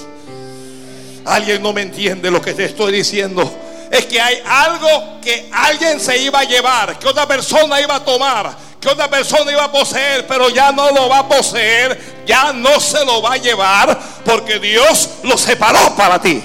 [1.24, 3.48] Alguien no me entiende lo que te estoy diciendo.
[3.90, 8.04] es que hay algo que alguien se iba a llevar, que otra persona iba a
[8.04, 12.52] tomar, que otra persona iba a poseer, pero ya no lo va a poseer, ya
[12.52, 16.42] no se lo va a llevar, porque Dios lo separó para ti.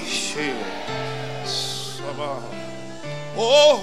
[3.38, 3.82] Oh,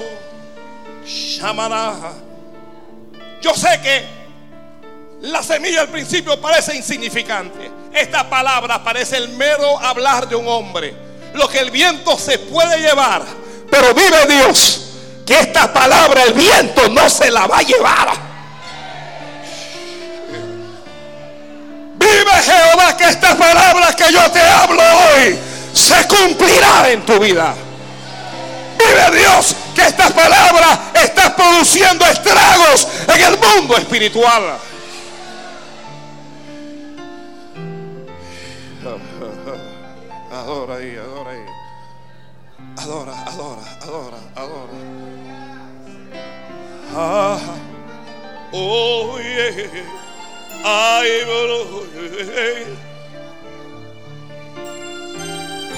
[3.40, 4.04] Yo sé que
[5.22, 7.70] la semilla al principio parece insignificante.
[7.92, 10.94] Esta palabra parece el mero hablar de un hombre.
[11.34, 13.22] Lo que el viento se puede llevar.
[13.70, 14.82] Pero vive Dios
[15.24, 18.31] que esta palabra el viento no se la va a llevar.
[22.12, 25.39] Vive Jehová que esta palabra que yo te hablo hoy
[25.72, 27.55] se cumplirá en tu vida.
[28.78, 34.59] Vive Dios que esta palabra está produciendo estragos en el mundo espiritual.
[40.30, 41.47] Adora ahí, adora ahí.
[42.76, 44.72] Adora, adora, adora, adora.
[46.94, 47.39] Ah,
[48.52, 50.11] oh, yeah.
[50.64, 51.82] Ay, bro.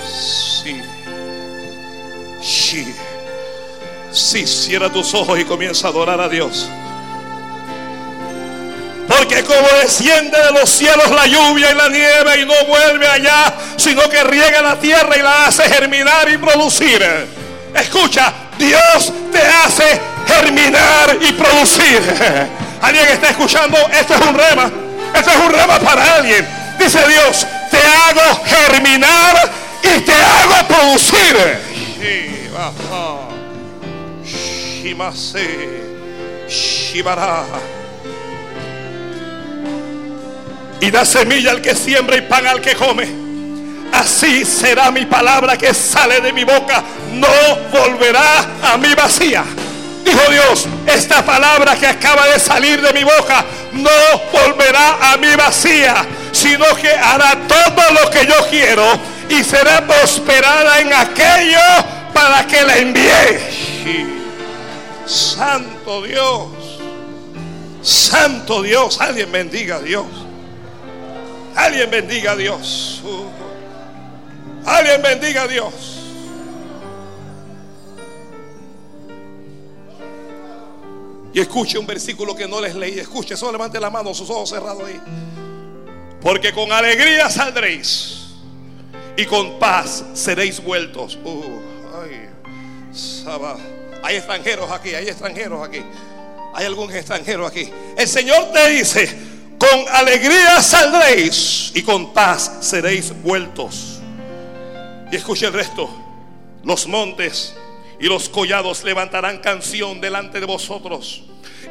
[0.07, 0.83] Sí.
[2.43, 2.95] Sí.
[4.13, 6.69] Sí, cierra tus ojos y comienza a adorar a Dios.
[9.09, 13.55] Porque como desciende de los cielos la lluvia y la nieve y no vuelve allá,
[13.77, 17.05] sino que riega la tierra y la hace germinar y producir.
[17.75, 22.01] Escucha, Dios te hace germinar y producir.
[22.81, 24.71] Alguien está escuchando, esto es un rema.
[25.15, 26.47] Esto es un rema para alguien.
[26.79, 29.51] Dice Dios, te hago germinar
[29.83, 31.37] y te hago producir.
[40.81, 43.09] Y da semilla al que siembra y pan al que come.
[43.93, 46.83] Así será mi palabra que sale de mi boca.
[47.13, 47.29] No
[47.73, 49.45] volverá a mi vacía.
[50.05, 53.91] Dijo Dios, esta palabra que acaba de salir de mi boca no
[54.33, 58.85] volverá a mi vacía, sino que hará todo lo que yo quiero
[59.29, 61.59] y será prosperada en aquello
[62.13, 64.15] para que la envíe.
[65.07, 66.49] Santo Dios,
[67.83, 70.07] Santo Dios, alguien bendiga a Dios.
[71.57, 73.03] Alguien bendiga a Dios.
[74.67, 75.94] Alguien bendiga a Dios.
[81.35, 82.97] Y escuche un versículo que no les leí.
[82.97, 85.01] Escuche, solo levante la mano, sus ojos cerrados ahí.
[86.23, 88.29] Porque con alegría saldréis
[89.17, 91.19] y con paz seréis vueltos.
[91.25, 91.61] Uh,
[92.01, 92.31] ay,
[94.05, 95.83] hay extranjeros aquí, hay extranjeros aquí.
[96.55, 97.69] Hay algún extranjero aquí.
[97.99, 99.09] El Señor te dice,
[99.59, 103.99] con alegría saldréis y con paz seréis vueltos.
[105.11, 105.91] Y escuche el resto.
[106.63, 107.55] Los montes
[108.01, 111.23] y los collados levantarán canción delante de vosotros.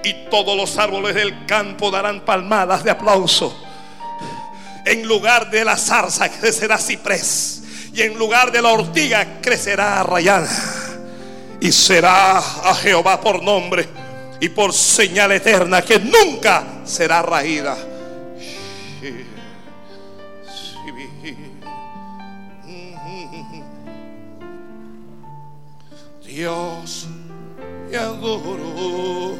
[0.03, 3.55] Y todos los árboles del campo darán palmadas de aplauso.
[4.85, 7.63] En lugar de la zarza crecerá ciprés.
[7.93, 10.49] Y en lugar de la ortiga crecerá rayana.
[11.61, 13.87] Y será a Jehová por nombre
[14.41, 17.77] y por señal eterna que nunca será raída.
[26.33, 27.05] Dios,
[27.91, 29.37] te adoro.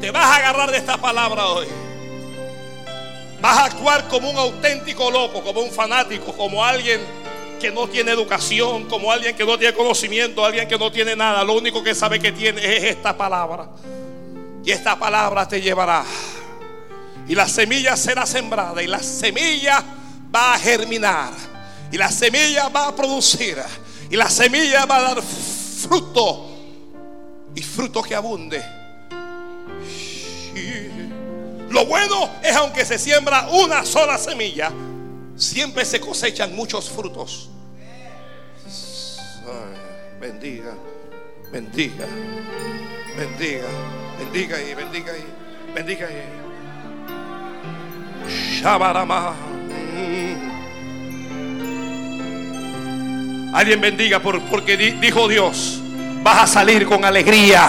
[0.00, 1.66] Te vas a agarrar de esta palabra hoy.
[3.40, 7.00] Vas a actuar como un auténtico loco, como un fanático, como alguien
[7.60, 11.42] que no tiene educación, como alguien que no tiene conocimiento, alguien que no tiene nada.
[11.42, 13.68] Lo único que sabe que tiene es esta palabra.
[14.64, 16.04] Y esta palabra te llevará.
[17.26, 19.82] Y la semilla será sembrada y la semilla
[20.32, 21.49] va a germinar
[21.92, 23.58] y la semilla va a producir.
[24.10, 26.48] Y la semilla va a dar fruto.
[27.54, 28.62] Y fruto que abunde.
[31.70, 34.72] Lo bueno es aunque se siembra una sola semilla,
[35.36, 37.48] siempre se cosechan muchos frutos.
[40.20, 40.74] bendiga,
[41.52, 42.06] bendiga,
[43.16, 43.68] bendiga,
[44.18, 45.24] bendiga y bendiga y
[45.72, 46.40] bendiga y.
[48.60, 49.34] Shabarama.
[53.52, 55.80] Alguien bendiga por, porque dijo Dios,
[56.22, 57.68] vas a salir con alegría,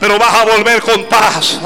[0.00, 1.60] pero vas a volver con paz.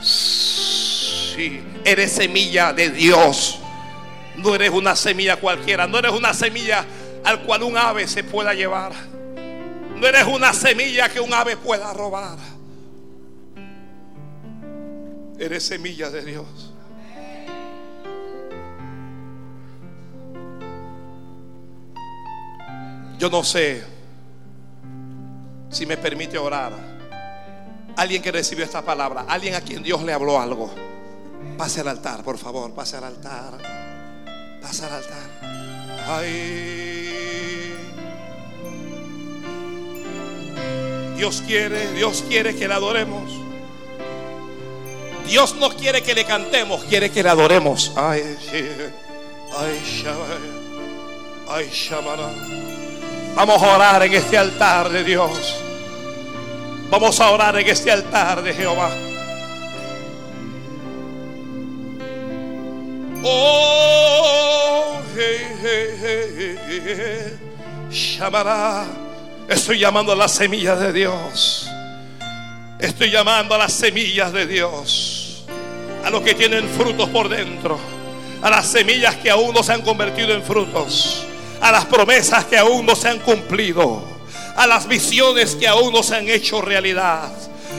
[0.00, 3.58] Sí, eres semilla de Dios.
[4.36, 6.86] No eres una semilla cualquiera, no eres una semilla
[7.24, 8.92] al cual un ave se pueda llevar.
[9.96, 12.38] No eres una semilla que un ave pueda robar.
[15.38, 16.71] Eres semilla de Dios.
[23.22, 23.80] Yo no sé
[25.70, 26.72] si me permite orar.
[27.96, 30.74] Alguien que recibió esta palabra, alguien a quien Dios le habló algo.
[31.56, 33.52] Pase al altar, por favor, pase al altar.
[34.60, 35.30] Pase al altar.
[36.08, 37.76] Ay.
[41.16, 43.30] Dios quiere, Dios quiere que le adoremos.
[45.28, 47.92] Dios no quiere que le cantemos, quiere que le adoremos.
[47.94, 48.36] Ay,
[49.56, 49.78] ay,
[51.48, 51.70] ay,
[53.34, 55.56] Vamos a orar en este altar de Dios.
[56.90, 58.90] Vamos a orar en este altar de Jehová.
[63.24, 67.38] Oh, hey, hey, hey,
[67.90, 68.84] llamará.
[69.48, 71.66] Estoy llamando a las semillas de Dios.
[72.78, 75.44] Estoy llamando a las semillas de Dios.
[76.04, 77.78] A los que tienen frutos por dentro.
[78.42, 81.24] A las semillas que aún no se han convertido en frutos.
[81.62, 84.02] A las promesas que aún no se han cumplido.
[84.56, 87.30] A las visiones que aún no se han hecho realidad.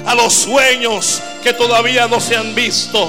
[0.05, 3.07] A los sueños que todavía no se han visto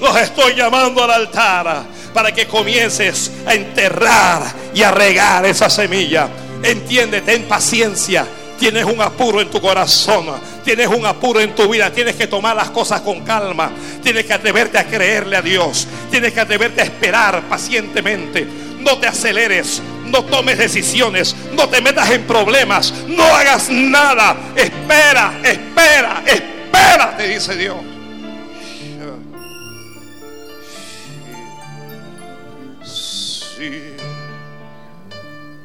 [0.00, 4.42] los estoy llamando al altar para que comiences a enterrar
[4.74, 6.28] y a regar esa semilla.
[6.62, 8.26] Entiende, ten paciencia.
[8.58, 10.26] Tienes un apuro en tu corazón,
[10.62, 13.70] tienes un apuro en tu vida, tienes que tomar las cosas con calma,
[14.02, 18.46] tienes que atreverte a creerle a Dios, tienes que atreverte a esperar pacientemente.
[18.80, 24.36] No te aceleres, no tomes decisiones, no te metas en problemas, no hagas nada.
[24.56, 27.76] Espera, espera, espera, te dice Dios.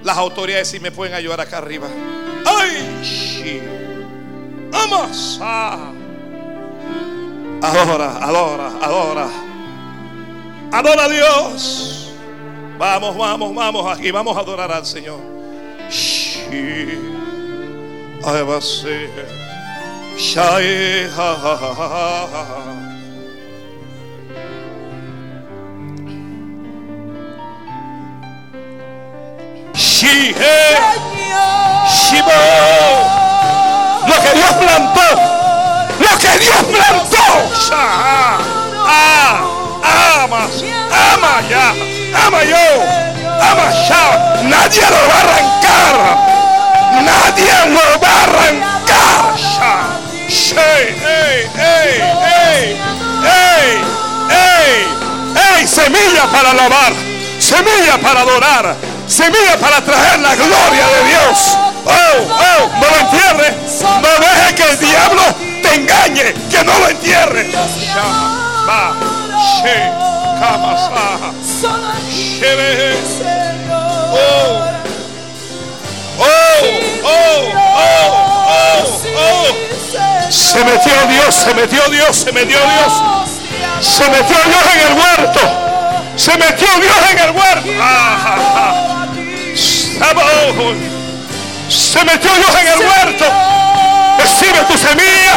[0.04, 1.88] Las autoridades sí me pueden ayudar acá arriba.
[2.46, 3.62] ¡Ay!
[4.70, 5.40] ¡Vamos!
[7.62, 9.28] Adora, adora, adora.
[10.72, 12.05] Adora a Dios.
[12.78, 13.98] Vamos, vamos, vamos.
[13.98, 15.20] Aquí vamos a adorar al Señor.
[34.08, 35.02] Lo que Dios plantó.
[36.00, 37.26] Lo que Dios plantó.
[38.88, 39.42] Ah,
[40.24, 40.48] ama,
[41.14, 41.95] ama ya.
[42.26, 42.68] Ama yo.
[43.42, 44.06] Ama ya.
[44.44, 45.98] Nadie lo va a arrancar.
[47.04, 48.76] Nadie lo va a arrancar.
[50.58, 52.78] Hey, hey, hey, hey,
[53.24, 53.84] hey,
[54.30, 54.88] hey,
[55.36, 56.94] hey, semilla para alabar,
[57.40, 58.76] semilla para adorar,
[59.08, 61.58] semilla para traer la gloria de Dios.
[61.86, 63.54] Oh, oh, no lo entierre.
[64.02, 65.24] No deje que el diablo
[65.62, 66.34] te engañe.
[66.50, 67.52] Que no lo entierre.
[72.38, 72.44] Oh,
[76.20, 76.28] oh,
[77.04, 78.84] oh, oh,
[79.18, 79.56] oh.
[80.30, 82.94] Se metió Dios, se metió Dios, se metió Dios.
[83.80, 85.40] Se metió Dios en el huerto.
[86.18, 87.70] Se metió Dios en el huerto.
[87.80, 89.08] Ah,
[91.70, 93.26] se metió Dios en el huerto.
[94.20, 95.36] Recibe tu semilla.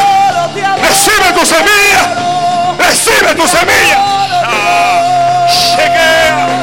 [0.83, 2.75] Recibe tu semilla.
[2.79, 4.19] Recibe tu semilla.
[5.49, 6.58] Cheguea.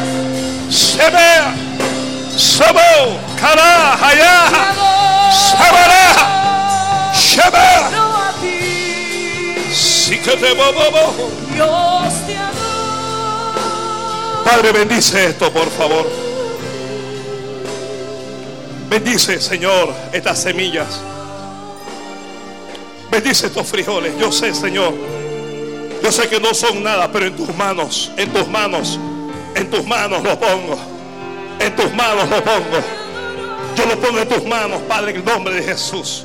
[0.95, 1.53] Sebea.
[2.37, 3.19] Sabo.
[3.37, 3.95] Cara.
[3.95, 4.73] Hayá.
[5.29, 7.11] Sabará.
[7.13, 7.91] Shebea.
[9.73, 11.31] Sí que te bobo.
[14.45, 16.09] Padre, bendice esto, por favor.
[18.89, 21.01] Bendice, Señor, estas semillas.
[23.11, 24.13] Bendice estos frijoles.
[24.17, 24.93] Yo sé, Señor.
[26.01, 28.99] Yo sé que no son nada, pero en tus manos, en tus manos,
[29.55, 30.77] en tus manos lo pongo.
[31.59, 32.77] En tus manos lo pongo.
[33.75, 36.23] Yo lo pongo en tus manos, Padre, en el nombre de Jesús.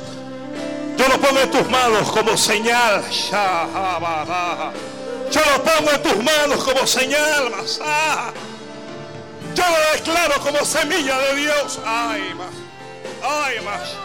[0.97, 3.03] Yo lo pongo en tus manos como señal.
[5.31, 7.51] Yo lo pongo en tus manos como señal.
[9.55, 11.79] Yo lo declaro como semilla de Dios.
[11.85, 12.53] Ay, más.
[13.23, 13.95] Ay, más.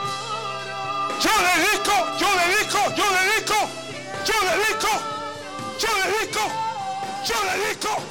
[1.21, 3.55] Yo dedico, yo dedico, yo dedico,
[4.27, 4.93] yo dedico,
[5.79, 6.41] yo dedico,
[7.25, 8.03] yo dedico,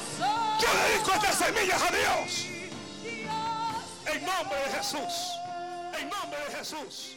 [0.60, 2.46] yo dedico estas semillas a Dios.
[4.06, 5.32] En nombre de Jesús.
[5.98, 7.15] En nombre de Jesús.